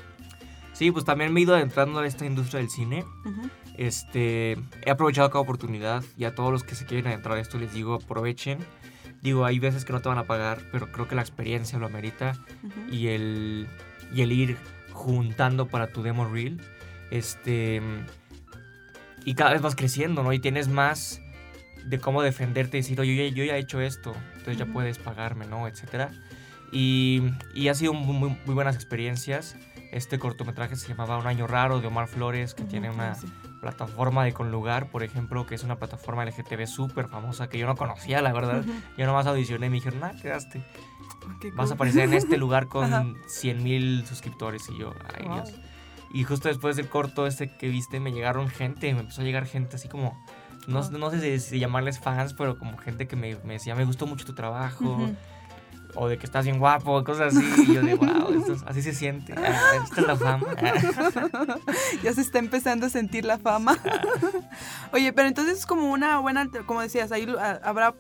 Sí, 0.76 0.92
pues 0.92 1.06
también 1.06 1.32
me 1.34 1.40
he 1.40 1.44
ido 1.44 1.56
adentrando 1.56 2.00
a 2.00 2.06
esta 2.06 2.26
industria 2.26 2.60
del 2.60 2.70
cine. 2.70 3.06
Este, 3.78 4.58
he 4.86 4.92
aprovechado 4.92 5.30
cada 5.30 5.40
oportunidad 5.42 6.04
y 6.18 6.26
a 6.26 6.36
todos 6.36 6.52
los 6.52 6.64
que 6.64 6.76
se 6.76 6.86
quieren 6.86 7.08
adentrar 7.08 7.38
a 7.38 7.42
esto 7.42 7.58
les 7.58 7.74
digo 7.74 7.96
aprovechen. 7.96 8.60
Digo, 9.22 9.46
hay 9.46 9.58
veces 9.60 9.86
que 9.86 9.94
no 9.94 10.02
te 10.02 10.10
van 10.10 10.18
a 10.18 10.26
pagar, 10.26 10.62
pero 10.72 10.92
creo 10.92 11.08
que 11.08 11.16
la 11.16 11.22
experiencia 11.22 11.80
lo 11.80 11.86
amerita 11.88 12.34
y 12.92 13.08
el, 13.08 13.68
y 14.14 14.22
el 14.22 14.32
ir 14.32 14.58
juntando 14.92 15.68
para 15.68 15.88
tu 15.88 16.04
demo 16.04 16.26
reel. 16.26 16.62
Este, 17.10 17.82
y 19.24 19.34
cada 19.36 19.52
vez 19.54 19.62
vas 19.62 19.76
creciendo, 19.76 20.24
¿no? 20.24 20.32
Y 20.34 20.40
tienes 20.40 20.68
más 20.68 21.22
de 21.86 22.00
cómo 22.00 22.22
defenderte 22.22 22.78
y 22.78 22.82
decir, 22.82 23.00
oye, 23.00 23.16
yo 23.16 23.24
ya- 23.24 23.36
yo 23.36 23.44
ya 23.46 23.58
he 23.58 23.60
hecho 23.60 23.80
esto, 23.82 24.14
entonces 24.34 24.58
ya 24.58 24.66
puedes 24.66 24.98
pagarme, 24.98 25.48
¿no? 25.48 25.68
Etcétera. 25.68 26.12
Y, 26.72 27.22
y 27.54 27.68
ha 27.70 27.76
sido 27.76 27.94
muy 27.94 28.36
buenas 28.46 28.76
experiencias. 28.76 29.56
Este 29.96 30.20
cortometraje 30.20 30.76
se 30.76 30.90
llamaba 30.90 31.18
Un 31.18 31.26
Año 31.26 31.48
Raro 31.48 31.80
de 31.80 31.88
Omar 31.88 32.08
Flores, 32.08 32.54
que 32.54 32.64
Ujú, 32.64 32.70
tiene 32.72 32.90
una 32.90 33.16
sí. 33.16 33.28
plataforma 33.62 34.26
de 34.26 34.34
Conlugar, 34.34 34.92
por 34.92 35.04
ejemplo, 35.04 35.46
que 35.46 35.56
es 35.56 35.64
una 35.64 35.78
plataforma 35.78 36.26
LGTB 36.26 36.68
súper 36.68 37.08
famosa 37.08 37.48
que 37.48 37.58
yo 37.58 37.66
no 37.66 37.78
conocía, 37.78 38.22
la 38.22 38.34
verdad. 38.34 38.60
Ujú. 38.60 38.74
Yo 38.98 39.06
nomás 39.06 39.26
audicioné 39.26 39.68
y 39.68 39.70
me 39.70 39.76
dijeron, 39.76 40.04
ah, 40.04 40.12
quedaste. 40.22 40.62
Qué 41.40 41.50
Vas 41.52 41.68
a 41.68 41.70
cool. 41.70 41.74
aparecer 41.76 42.04
en 42.04 42.14
este 42.14 42.36
lugar 42.36 42.68
con 42.70 43.16
100 43.28 43.64
mil 43.64 44.06
suscriptores. 44.06 44.68
Y 44.70 44.78
yo, 44.80 44.94
ay 45.18 45.28
Wow. 45.28 45.34
Dios. 45.36 45.54
Y 46.12 46.24
justo 46.26 46.50
después 46.50 46.76
del 46.76 46.90
corto 46.90 47.26
este 47.26 47.56
que 47.56 47.70
viste, 47.70 48.02
me 48.02 48.12
llegaron 48.12 48.50
gente, 48.50 48.94
me 48.94 49.00
empezó 49.00 49.22
a 49.22 49.24
llegar 49.24 49.46
gente 49.46 49.78
así 49.78 49.88
como, 49.88 50.22
no, 50.68 50.90
no 50.92 51.10
sé 51.10 51.22
si, 51.40 51.40
si 51.52 51.60
llamarles 51.60 52.00
fans, 52.00 52.34
pero 52.34 52.58
como 52.60 52.78
gente 52.78 53.08
que 53.08 53.16
me, 53.16 53.38
me 53.46 53.54
decía, 53.54 53.76
me 53.76 53.86
gustó 53.86 54.08
mucho 54.08 54.26
tu 54.26 54.34
trabajo, 54.36 54.90
Ujú. 54.96 55.16
O 55.96 56.08
de 56.08 56.18
que 56.18 56.26
estás 56.26 56.46
bien 56.46 56.60
guapo, 56.60 57.04
cosas 57.04 57.36
así. 57.36 57.64
Y 57.68 57.74
yo 57.74 57.82
de, 57.82 57.96
wow, 57.96 58.34
esto 58.38 58.54
es- 58.54 58.64
así 58.68 58.82
se 58.82 58.94
siente. 58.94 59.34
Ah, 59.38 59.84
esta 59.84 60.02
es 60.02 60.08
la 60.08 60.16
fama. 60.16 60.48
Ah. 60.58 61.56
ya 62.04 62.14
se 62.14 62.22
está 62.22 62.40
empezando 62.40 62.86
a 62.86 62.90
sentir 62.90 63.26
la 63.26 63.38
fama. 63.38 63.78
Oye, 64.94 65.14
pero 65.14 65.28
entonces 65.28 65.60
es 65.60 65.66
como 65.66 65.92
una 65.92 66.20
buena, 66.20 66.50
como 66.66 66.82
decías, 66.82 67.12
ahí 67.12 67.28
habrá 67.64 67.94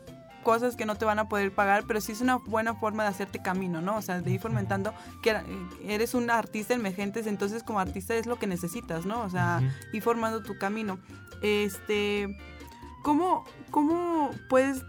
cosas 0.44 0.76
que 0.76 0.86
no 0.86 0.96
te 0.96 1.06
van 1.06 1.18
a 1.18 1.28
poder 1.28 1.52
pagar, 1.52 1.86
pero 1.88 2.00
sí 2.02 2.12
es 2.12 2.22
una 2.22 2.36
buena 2.38 2.76
forma 2.76 3.02
de 3.04 3.10
hacerte 3.10 3.42
camino, 3.42 3.82
¿no? 3.82 3.98
O 3.98 4.02
sea, 4.04 4.22
de 4.22 4.30
ir 4.32 4.40
fomentando 4.40 4.94
que 5.24 5.32
era- 5.32 5.44
eres 5.88 6.14
un 6.14 6.30
artista 6.30 6.74
emergente, 6.76 7.22
entonces 7.28 7.64
como 7.64 7.80
artista 7.80 8.14
es 8.14 8.28
lo 8.28 8.38
que 8.38 8.46
necesitas, 8.46 9.06
¿no? 9.08 9.22
O 9.22 9.30
sea, 9.30 9.62
Ujú. 9.64 9.96
ir 9.98 10.04
formando 10.04 10.44
tu 10.44 10.56
camino. 10.60 11.00
Este, 11.42 12.38
¿cómo, 13.04 13.44
cómo 13.72 14.30
puedes, 14.50 14.84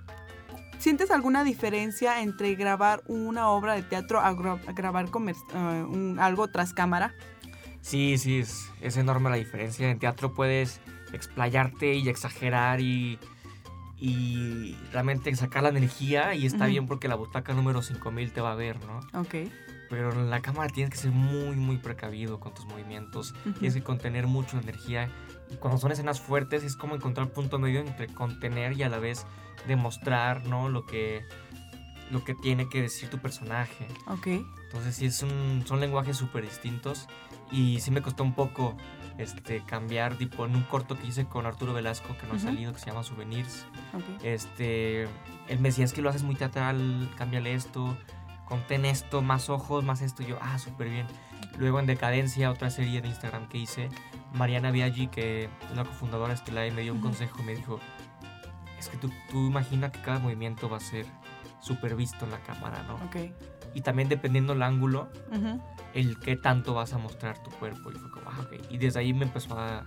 sientes 0.78 1.10
alguna 1.10 1.44
diferencia 1.44 2.20
entre 2.22 2.54
grabar 2.54 3.02
una 3.06 3.48
obra 3.50 3.74
de 3.74 3.82
teatro 3.82 4.20
a, 4.20 4.32
gra- 4.32 4.60
a 4.66 4.72
grabar 4.72 5.06
eh, 5.06 5.34
un- 5.88 6.18
algo 6.20 6.48
tras 6.48 6.72
cámara? 6.72 7.14
Sí, 7.80 8.18
sí, 8.18 8.38
es, 8.40 8.70
es 8.80 8.96
enorme 8.96 9.30
la 9.30 9.36
diferencia. 9.36 9.88
En 9.90 9.98
teatro 9.98 10.34
puedes 10.34 10.80
explayarte 11.12 11.94
y 11.94 12.08
exagerar 12.08 12.80
y, 12.80 13.18
y 13.98 14.76
realmente 14.92 15.34
sacar 15.36 15.62
la 15.62 15.68
energía 15.70 16.34
y 16.34 16.46
está 16.46 16.64
Ujú. 16.64 16.70
bien 16.70 16.86
porque 16.86 17.08
la 17.08 17.14
butaca 17.14 17.54
número 17.54 17.82
5000 17.82 18.32
te 18.32 18.40
va 18.40 18.52
a 18.52 18.56
ver, 18.56 18.78
¿no? 18.84 18.98
Ok. 19.20 19.34
Pero 19.88 20.12
en 20.12 20.30
la 20.30 20.40
cámara 20.42 20.68
tienes 20.72 20.90
que 20.90 20.96
ser 20.96 21.12
muy, 21.12 21.54
muy 21.56 21.76
precavido 21.78 22.40
con 22.40 22.52
tus 22.52 22.66
movimientos. 22.66 23.32
Ujú. 23.42 23.52
Tienes 23.52 23.74
que 23.74 23.82
contener 23.84 24.26
mucho 24.26 24.58
energía. 24.58 25.08
Cuando 25.60 25.78
son 25.78 25.92
escenas 25.92 26.20
fuertes 26.20 26.64
es 26.64 26.76
como 26.76 26.94
encontrar 26.94 27.26
el 27.28 27.32
punto 27.32 27.58
medio 27.58 27.80
entre 27.80 28.08
contener 28.08 28.72
y 28.72 28.82
a 28.82 28.88
la 28.88 28.98
vez 28.98 29.26
demostrar, 29.66 30.44
¿no? 30.46 30.68
Lo 30.68 30.84
que, 30.86 31.24
lo 32.10 32.24
que 32.24 32.34
tiene 32.34 32.68
que 32.68 32.82
decir 32.82 33.08
tu 33.10 33.18
personaje. 33.18 33.86
Ok. 34.06 34.26
Entonces 34.66 34.96
sí 34.96 35.06
es 35.06 35.22
un, 35.22 35.64
son 35.66 35.80
lenguajes 35.80 36.16
súper 36.16 36.44
distintos 36.44 37.08
y 37.50 37.80
sí 37.80 37.90
me 37.90 38.02
costó 38.02 38.24
un 38.24 38.34
poco 38.34 38.76
este, 39.18 39.62
cambiar, 39.64 40.16
tipo 40.16 40.44
en 40.44 40.56
un 40.56 40.64
corto 40.64 40.98
que 40.98 41.06
hice 41.06 41.26
con 41.26 41.46
Arturo 41.46 41.72
Velasco 41.72 42.16
que 42.18 42.26
no 42.26 42.32
ha 42.32 42.36
Ujú. 42.36 42.44
salido, 42.46 42.72
que 42.72 42.78
se 42.80 42.86
llama 42.86 43.02
Souvenirs. 43.04 43.64
Ok. 43.94 44.22
Este, 44.24 45.02
él 45.48 45.60
me 45.60 45.68
decía, 45.70 45.84
es 45.84 45.92
que 45.92 46.02
lo 46.02 46.10
haces 46.10 46.24
muy 46.24 46.34
teatral, 46.34 47.08
cámbiale 47.16 47.54
esto, 47.54 47.96
contén 48.44 48.84
esto, 48.84 49.22
más 49.22 49.48
ojos, 49.48 49.84
más 49.84 50.02
esto. 50.02 50.22
Y 50.22 50.26
yo, 50.26 50.38
ah, 50.42 50.58
súper 50.58 50.88
bien. 50.90 51.06
Luego 51.58 51.80
en 51.80 51.86
Decadencia, 51.86 52.50
otra 52.50 52.68
serie 52.70 53.00
de 53.00 53.08
Instagram 53.08 53.48
que 53.48 53.58
hice, 53.58 53.88
Mariana 54.34 54.70
Biaggi, 54.70 55.08
que 55.08 55.44
es 55.44 55.76
la 55.76 55.84
cofundadora 55.84 56.28
de 56.28 56.34
Estelae, 56.34 56.70
me 56.72 56.82
dio 56.82 56.92
un 56.92 56.98
Ujú. 56.98 57.08
consejo 57.08 57.40
y 57.40 57.44
me 57.44 57.54
dijo, 57.54 57.80
es 58.78 58.88
que 58.88 58.96
tú, 58.98 59.10
tú 59.30 59.46
imagina 59.46 59.90
que 59.90 60.00
cada 60.02 60.18
movimiento 60.18 60.68
va 60.68 60.76
a 60.78 60.80
ser 60.80 61.06
súper 61.60 61.96
visto 61.96 62.24
en 62.24 62.30
la 62.32 62.38
cámara, 62.40 62.82
¿no? 62.82 62.94
Ok. 62.96 63.16
Y 63.74 63.80
también 63.80 64.08
dependiendo 64.08 64.52
el 64.52 64.62
ángulo, 64.62 65.08
Ujú. 65.32 65.60
el 65.94 66.18
qué 66.20 66.36
tanto 66.36 66.74
vas 66.74 66.92
a 66.92 66.98
mostrar 66.98 67.42
tu 67.42 67.50
cuerpo. 67.50 67.90
Y 67.90 67.94
fue 67.94 68.10
como, 68.10 68.30
ah, 68.30 68.40
ok. 68.40 68.70
Y 68.70 68.78
desde 68.78 69.00
ahí 69.00 69.12
me 69.12 69.24
empezó 69.24 69.58
a, 69.58 69.84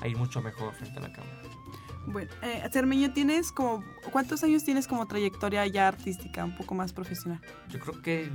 a 0.00 0.08
ir 0.08 0.16
mucho 0.16 0.40
mejor 0.42 0.74
frente 0.74 0.98
a 0.98 1.02
la 1.02 1.12
cámara. 1.12 1.42
Bueno, 2.06 2.30
eh, 2.42 2.66
Cermeño, 2.72 3.12
tienes 3.12 3.52
como, 3.52 3.84
¿cuántos 4.12 4.42
años 4.42 4.64
tienes 4.64 4.88
como 4.88 5.06
trayectoria 5.06 5.66
ya 5.66 5.88
artística, 5.88 6.42
un 6.44 6.56
poco 6.56 6.74
más 6.74 6.92
profesional? 6.92 7.40
Yo 7.68 7.78
creo 7.78 8.00
que. 8.02 8.30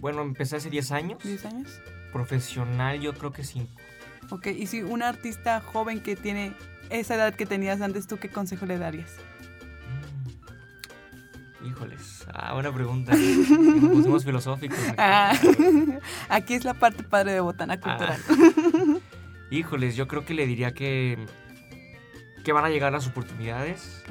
Bueno, 0.00 0.22
empecé 0.22 0.56
hace 0.56 0.68
10 0.70 0.90
años. 0.92 1.22
¿10 1.24 1.44
años? 1.46 1.80
Profesional, 2.12 3.00
yo 3.00 3.14
creo 3.14 3.32
que 3.32 3.44
5. 3.44 3.70
Ok, 4.30 4.48
y 4.48 4.66
si 4.66 4.82
un 4.82 5.02
artista 5.02 5.60
joven 5.60 6.00
que 6.00 6.16
tiene 6.16 6.52
esa 6.90 7.14
edad 7.14 7.34
que 7.34 7.46
tenías 7.46 7.80
antes, 7.80 8.06
¿tú 8.06 8.18
qué 8.18 8.28
consejo 8.28 8.66
le 8.66 8.78
darías? 8.78 9.16
Híjoles. 11.64 12.26
Ah, 12.32 12.54
buena 12.54 12.72
pregunta. 12.72 13.12
Nos 13.14 13.90
pusimos 13.90 14.24
filosóficos. 14.24 14.78
Ah, 14.96 15.34
aquí 16.28 16.54
es 16.54 16.64
la 16.64 16.74
parte 16.74 17.02
padre 17.02 17.32
de 17.32 17.40
Botana 17.40 17.78
Cultural. 17.78 18.18
Híjoles, 19.50 19.96
yo 19.96 20.08
creo 20.08 20.24
que 20.24 20.34
le 20.34 20.46
diría 20.46 20.72
que. 20.72 21.18
Que 22.44 22.52
van 22.52 22.64
a 22.64 22.70
llegar 22.70 22.92
las 22.92 23.06
oportunidades. 23.06 24.02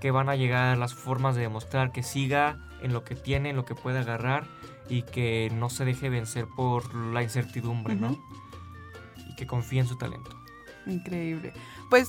Que 0.00 0.10
van 0.10 0.28
a 0.30 0.36
llegar 0.36 0.78
las 0.78 0.94
formas 0.94 1.34
de 1.34 1.42
demostrar 1.42 1.92
que 1.92 2.02
siga 2.02 2.58
en 2.80 2.92
lo 2.94 3.04
que 3.04 3.14
tiene, 3.14 3.50
en 3.50 3.56
lo 3.56 3.64
que 3.64 3.74
puede 3.74 3.98
agarrar 3.98 4.44
y 4.88 5.02
que 5.02 5.50
no 5.54 5.70
se 5.70 5.84
deje 5.84 6.08
vencer 6.08 6.46
por 6.46 6.94
la 6.94 7.22
incertidumbre, 7.22 7.96
¿no? 7.96 8.18
Y 9.28 9.34
que 9.34 9.46
confíe 9.46 9.80
en 9.80 9.86
su 9.86 9.96
talento. 9.96 10.30
Increíble. 10.86 11.52
Pues, 11.90 12.08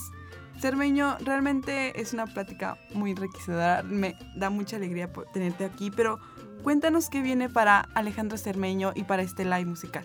Cermeño, 0.59 1.17
realmente 1.19 1.99
es 2.01 2.13
una 2.13 2.25
plática 2.25 2.77
muy 2.93 3.11
enriquecedora. 3.11 3.83
Me 3.83 4.15
da 4.35 4.49
mucha 4.49 4.77
alegría 4.77 5.11
por 5.11 5.25
tenerte 5.25 5.65
aquí, 5.65 5.91
pero 5.91 6.19
cuéntanos 6.63 7.09
qué 7.09 7.21
viene 7.21 7.49
para 7.49 7.81
Alejandro 7.93 8.37
Cermeño 8.37 8.91
y 8.95 9.03
para 9.03 9.21
este 9.21 9.45
live 9.45 9.65
musical. 9.65 10.03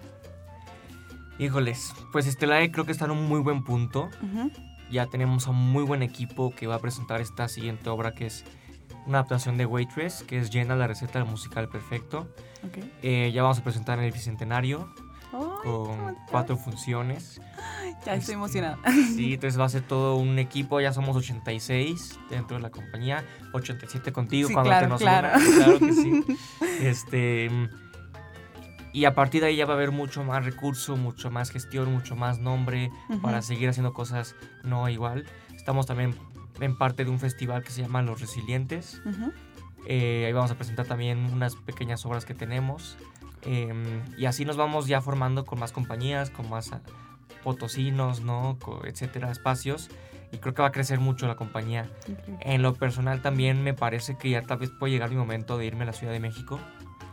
Híjoles, 1.39 1.95
pues 2.13 2.27
Estelae 2.27 2.71
creo 2.71 2.85
que 2.85 2.93
está 2.93 3.07
en 3.07 3.13
un 3.13 3.27
muy 3.27 3.41
buen 3.41 3.65
punto. 3.65 4.11
Ya 4.91 5.07
tenemos 5.07 5.47
a 5.47 5.51
un 5.51 5.73
muy 5.73 5.83
buen 5.83 6.03
equipo 6.03 6.55
que 6.55 6.67
va 6.67 6.75
a 6.75 6.79
presentar 6.79 7.23
esta 7.23 7.49
siguiente 7.49 7.89
obra 7.89 8.13
que 8.13 8.27
es 8.27 8.45
una 9.07 9.19
adaptación 9.19 9.57
de 9.57 9.67
Waitress, 9.67 10.23
que 10.23 10.38
es 10.38 10.51
llena 10.51 10.77
la 10.77 10.87
receta 10.87 11.19
del 11.19 11.29
musical 11.29 11.69
perfecto. 11.69 12.29
Ok. 12.67 12.85
Eh, 13.03 13.31
ya 13.35 13.43
vamos 13.43 13.59
a 13.59 13.65
presentar 13.65 13.99
en 13.99 14.05
el 14.07 14.12
Bicentenario 14.12 14.93
con 15.31 15.53
¿cómo 15.62 16.17
cuatro 16.31 16.57
funciones. 16.57 17.41
Ya 18.05 18.15
estoy 18.15 18.19
Este, 18.19 18.33
emocionada. 18.35 18.79
Sí, 19.17 19.35
entonces 19.35 19.59
va 19.59 19.65
a 19.65 19.69
ser 19.71 19.83
todo 19.83 20.17
un 20.17 20.38
equipo, 20.38 20.81
ya 20.81 20.93
somos 20.93 21.17
86 21.17 22.19
dentro 22.29 22.57
de 22.57 22.62
la 22.62 22.71
compañía, 22.71 23.25
87 23.55 24.12
contigo 24.12 24.49
Sí, 24.49 24.55
cuando 24.55 24.71
claro, 24.71 24.87
te 24.87 24.91
nos 24.91 25.01
claro. 25.01 25.29
claro 25.57 25.79
que 25.79 25.93
sí. 25.93 26.25
Este, 26.83 27.51
y 28.93 29.07
a 29.07 29.15
partir 29.15 29.41
de 29.41 29.49
ahí 29.49 29.57
ya 29.57 29.65
va 29.65 29.73
a 29.73 29.77
haber 29.77 29.91
mucho 29.91 30.23
más 30.23 30.45
recurso, 30.45 30.97
mucho 30.97 31.31
más 31.31 31.51
gestión, 31.51 31.91
mucho 31.93 32.15
más 32.15 32.38
nombre 32.38 32.91
para 33.23 33.38
Ujú. 33.38 33.47
seguir 33.47 33.69
haciendo 33.71 33.95
cosas 33.95 34.35
no 34.65 34.88
igual. 34.91 35.25
Estamos 35.57 35.87
también 35.87 36.15
en 36.62 36.77
parte 36.77 37.05
de 37.05 37.11
un 37.11 37.18
festival 37.18 37.62
que 37.62 37.70
se 37.70 37.83
llama 37.83 38.03
Los 38.03 38.20
Resilientes. 38.20 39.01
Ujú. 39.05 39.33
Eh, 39.87 40.25
ahí 40.27 40.33
vamos 40.33 40.51
a 40.51 40.55
presentar 40.55 40.87
también 40.87 41.18
unas 41.33 41.57
pequeñas 41.57 42.05
obras 42.07 42.25
que 42.25 42.35
tenemos. 42.35 42.96
Eh, 43.42 43.72
y 44.16 44.27
así 44.27 44.44
nos 44.44 44.57
vamos 44.57 44.87
ya 44.87 45.01
formando 45.01 45.44
con 45.44 45.59
más 45.59 45.72
compañías, 45.72 46.31
con 46.31 46.48
más 46.48 46.70
potosinos, 47.42 48.20
¿no? 48.20 48.59
Etcétera, 48.85 49.31
espacios. 49.31 49.90
Y 50.31 50.38
creo 50.38 50.55
que 50.55 50.62
va 50.62 50.68
a 50.68 50.72
crecer 50.72 50.98
mucho 50.98 51.27
la 51.27 51.37
compañía. 51.37 51.90
En 52.40 52.62
lo 52.62 52.75
personal 52.75 53.20
también 53.20 53.62
me 53.62 53.75
parece 53.75 54.16
que 54.16 54.31
ya 54.31 54.42
tal 54.42 54.59
vez 54.59 54.70
puede 54.70 54.92
llegar 54.92 55.11
mi 55.11 55.16
momento 55.16 55.59
de 55.59 55.66
irme 55.66 55.83
a 55.83 55.87
la 55.87 55.92
Ciudad 55.92 56.12
de 56.12 56.20
México. 56.20 56.59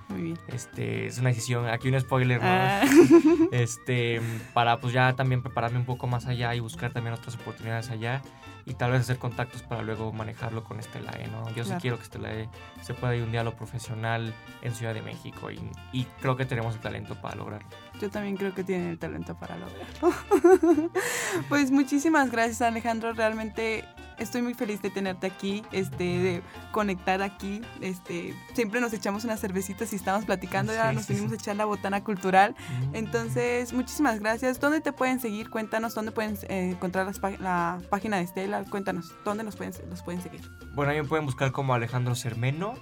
Muy 0.07 0.21
bien. 0.21 0.39
Este, 0.47 1.05
es 1.05 1.19
una 1.19 1.29
decisión, 1.29 1.67
aquí 1.67 1.89
un 1.89 1.99
spoiler, 1.99 2.41
¿no? 2.41 2.47
Ah. 2.49 2.81
Este, 3.51 4.21
para 4.53 4.79
pues 4.79 4.93
ya 4.93 5.13
también 5.15 5.41
prepararme 5.41 5.79
un 5.79 5.85
poco 5.85 6.05
más 6.05 6.27
allá 6.27 6.53
y 6.53 6.59
buscar 6.59 6.93
también 6.93 7.15
otras 7.15 7.35
oportunidades 7.35 7.89
allá 7.89 8.21
y 8.69 8.75
tal 8.75 8.91
vez 8.91 9.01
hacer 9.01 9.17
contactos 9.17 9.63
para 9.63 9.81
luego 9.81 10.13
manejarlo 10.13 10.63
con 10.63 10.79
Estelae, 10.79 11.27
¿no? 11.27 11.49
Yo 11.55 11.65
sí 11.65 11.73
quiero 11.81 11.97
que 11.97 12.03
Estelae 12.03 12.47
se 12.81 12.93
pueda 12.93 13.15
ir 13.15 13.23
un 13.23 13.31
día 13.31 13.41
a 13.41 13.43
lo 13.43 13.55
profesional 13.55 14.33
en 14.61 14.75
Ciudad 14.75 14.93
de 14.93 15.01
México 15.01 15.49
y, 15.49 15.59
y 15.91 16.05
creo 16.21 16.37
que 16.37 16.45
tenemos 16.45 16.75
el 16.75 16.81
talento 16.81 17.19
para 17.19 17.35
lograrlo. 17.35 17.67
Yo 17.99 18.09
también 18.11 18.37
creo 18.37 18.53
que 18.53 18.63
tienen 18.63 18.89
el 18.89 18.99
talento 18.99 19.35
para 19.35 19.57
lograrlo. 19.57 20.91
pues 21.49 21.71
muchísimas 21.71 22.31
gracias 22.31 22.61
Alejandro, 22.61 23.13
realmente 23.13 23.85
estoy 24.19 24.41
muy 24.41 24.53
feliz 24.53 24.81
de 24.81 24.89
tenerte 24.89 25.27
aquí, 25.27 25.63
este, 25.71 26.03
de 26.03 26.41
conectar 26.71 27.21
aquí, 27.21 27.61
este, 27.81 28.35
siempre 28.53 28.81
nos 28.81 28.93
echamos 28.93 29.23
unas 29.23 29.39
cervecitas 29.39 29.91
y 29.93 29.95
estamos 29.95 30.25
platicando, 30.25 30.73
Sí, 30.73 30.79
nos 30.93 31.05
sí, 31.05 31.13
vinimos 31.13 31.31
sí. 31.31 31.37
a 31.37 31.39
echar 31.41 31.55
la 31.55 31.65
botana 31.65 32.03
cultural. 32.03 32.55
Mm. 32.91 32.95
Entonces, 32.95 33.73
muchísimas 33.73 34.19
gracias. 34.19 34.59
¿Dónde 34.59 34.81
te 34.81 34.91
pueden 34.91 35.19
seguir? 35.19 35.49
Cuéntanos 35.49 35.95
dónde 35.95 36.11
pueden 36.11 36.37
eh, 36.49 36.71
encontrar 36.71 37.05
las 37.05 37.19
la 37.39 37.79
página 37.89 38.17
de 38.17 38.23
Estela. 38.23 38.63
Cuéntanos, 38.65 39.13
¿dónde 39.25 39.43
los 39.43 39.55
pueden, 39.55 39.73
los 39.89 40.03
pueden 40.03 40.21
seguir? 40.21 40.41
Bueno, 40.73 40.91
ahí 40.91 41.01
me 41.01 41.07
pueden 41.07 41.25
buscar 41.25 41.51
como 41.51 41.73
Alejandro 41.73 42.15
Cermeno 42.15 42.75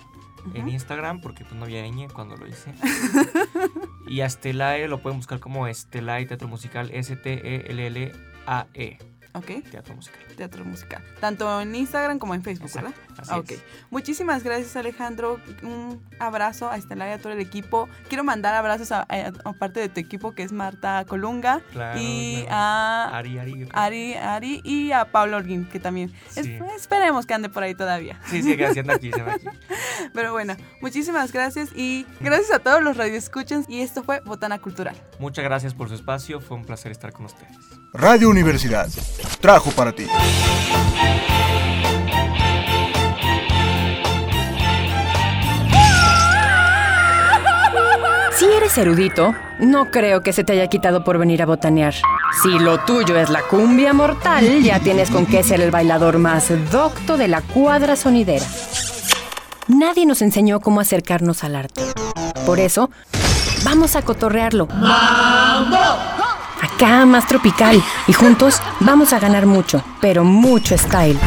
en. 0.54 0.68
Instagram, 0.70 1.22
porque 1.22 1.44
pues 1.44 1.56
no 1.56 1.66
había 1.66 1.86
ñ 1.88 2.08
cuando 2.14 2.38
lo 2.38 2.48
hice. 2.48 2.74
y 4.08 4.22
a 4.22 4.26
Estelae 4.26 4.88
lo 4.88 5.02
pueden 5.02 5.20
buscar 5.20 5.40
como 5.40 5.68
Estelae 5.68 6.26
Teatro 6.26 6.48
Musical, 6.48 6.90
E 6.92 7.00
S-T-E-L-L-A-E, 7.00 8.98
Ok, 9.38 9.64
Teatro 9.72 9.96
Musical. 9.96 10.20
teatro 10.36 10.66
musical. 10.66 11.04
Tanto 11.20 11.62
en 11.62 11.74
Instagram 11.76 12.20
como 12.20 12.36
en 12.36 12.44
Facebook, 12.44 12.68
Exacto, 12.68 12.92
¿verdad? 13.10 13.22
así 13.32 13.40
ok. 13.40 13.52
es. 13.52 13.64
Muchísimas 13.90 14.44
gracias 14.44 14.76
Alejandro. 14.76 15.40
Un 15.64 16.02
abrazo 16.20 16.70
a 16.70 16.78
Estela 16.78 17.08
y 17.10 17.12
a 17.12 17.18
todo 17.20 17.34
el 17.34 17.40
equipo. 17.40 17.90
Quiero 18.08 18.24
mandar 18.24 18.54
abrazos 18.56 18.92
a, 18.92 19.02
a- 19.02 19.32
a 19.46 19.54
parte 19.54 19.80
de 19.80 19.90
tu 19.90 20.00
equipo 20.00 20.34
que 20.36 20.44
es 20.44 20.52
Marta 20.52 21.04
Colunga 21.08 21.62
Claro, 21.72 22.00
y 22.02 22.44
claro. 22.46 22.52
a 22.52 23.18
Ari, 23.18 23.40
Ari. 23.40 23.68
Ari, 23.74 24.14
Ari 24.16 24.62
y 24.64 24.92
a 24.92 25.06
Pablo 25.12 25.38
Orguín 25.38 25.66
que 25.66 25.80
también. 25.80 26.14
es- 26.36 26.46
Sí. 26.46 26.60
esperemos 26.76 27.26
que 27.26 27.34
ande 27.34 27.50
por 27.50 27.64
ahí 27.64 27.74
todavía. 27.76 28.20
Sí, 28.28 28.44
sí, 28.44 28.56
que 28.58 28.66
haciendo 28.68 28.94
aquí, 28.94 29.12
se 29.12 29.20
anda 29.22 29.34
aquí. 29.34 29.48
Pero 30.14 30.32
bueno, 30.32 30.56
muchísimas 30.82 31.32
gracias 31.32 31.70
y 31.76 32.06
gracias 32.20 32.52
a 32.52 32.60
todos 32.60 32.82
los 32.84 32.96
radioescuchas 32.98 33.66
y 33.68 33.82
esto 33.82 34.04
fue 34.04 34.22
Botana 34.22 34.60
Cultural. 34.60 34.96
Muchas 35.20 35.44
gracias 35.44 35.74
por 35.74 35.90
su 35.90 35.96
espacio, 35.96 36.40
fue 36.40 36.58
un 36.58 36.66
placer 36.66 36.92
estar 36.92 37.12
con 37.12 37.26
ustedes. 37.26 37.56
Radio 37.94 38.30
Universidad 38.30 38.88
trajo 39.40 39.72
para 39.72 39.92
ti. 39.92 40.08
Si 48.38 48.46
eres 48.46 48.78
erudito, 48.78 49.34
no 49.60 49.90
creo 49.90 50.22
que 50.22 50.32
se 50.32 50.44
te 50.44 50.54
haya 50.54 50.68
quitado 50.68 51.04
por 51.04 51.18
venir 51.18 51.42
a 51.42 51.48
botanear. 51.48 51.96
Si 52.44 52.60
lo 52.60 52.80
tuyo 52.80 53.18
es 53.18 53.30
la 53.30 53.42
cumbia 53.42 53.94
mortal, 53.94 54.62
ya 54.62 54.80
tienes 54.80 55.10
con 55.10 55.26
qué 55.26 55.42
ser 55.42 55.60
el 55.62 55.72
bailador 55.72 56.20
más 56.20 56.50
docto 56.72 57.18
de 57.18 57.28
la 57.28 57.42
cuadra 57.42 57.96
sonidera. 57.96 58.46
Nadie 59.68 60.06
nos 60.06 60.22
enseñó 60.22 60.60
cómo 60.60 60.80
acercarnos 60.80 61.44
al 61.44 61.56
arte. 61.56 61.82
Por 62.46 62.60
eso, 62.60 62.92
vamos 63.66 63.96
a 63.96 64.04
cotorrearlo. 64.04 64.68
Acá 66.78 67.08
más 67.08 67.26
tropical. 67.26 67.84
Y 68.06 68.14
juntos 68.14 68.62
vamos 68.82 69.12
a 69.12 69.18
ganar 69.18 69.48
mucho, 69.48 69.84
pero 70.00 70.24
mucho 70.24 70.78
style. 70.78 71.18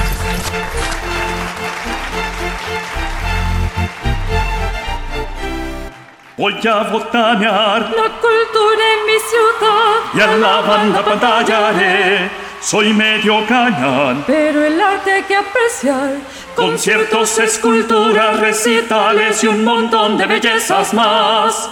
Voy 6.36 6.54
a 6.68 6.84
botanear 6.84 7.80
La 7.80 8.10
cultura 8.20 8.84
en 8.94 9.06
mi 9.06 9.18
ciudad, 9.28 10.14
y 10.14 10.20
a 10.20 10.36
la 10.36 10.60
banda 10.60 11.04
pantallaré. 11.04 12.30
Soy 12.60 12.92
medio 12.92 13.44
cañón. 13.48 14.22
pero 14.28 14.64
el 14.64 14.80
arte 14.80 15.10
hay 15.14 15.22
que 15.24 15.34
apreciar. 15.34 16.12
Conciertos, 16.54 17.40
esculturas, 17.40 18.38
recitales 18.38 19.42
y 19.42 19.48
un 19.48 19.64
montón 19.64 20.16
de 20.16 20.26
bellezas 20.26 20.94
más. 20.94 21.68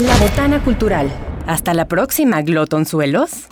La 0.00 0.16
botana 0.16 0.58
cultural. 0.58 1.25
Hasta 1.46 1.74
la 1.74 1.86
próxima, 1.86 2.42
glotonzuelos. 2.42 3.46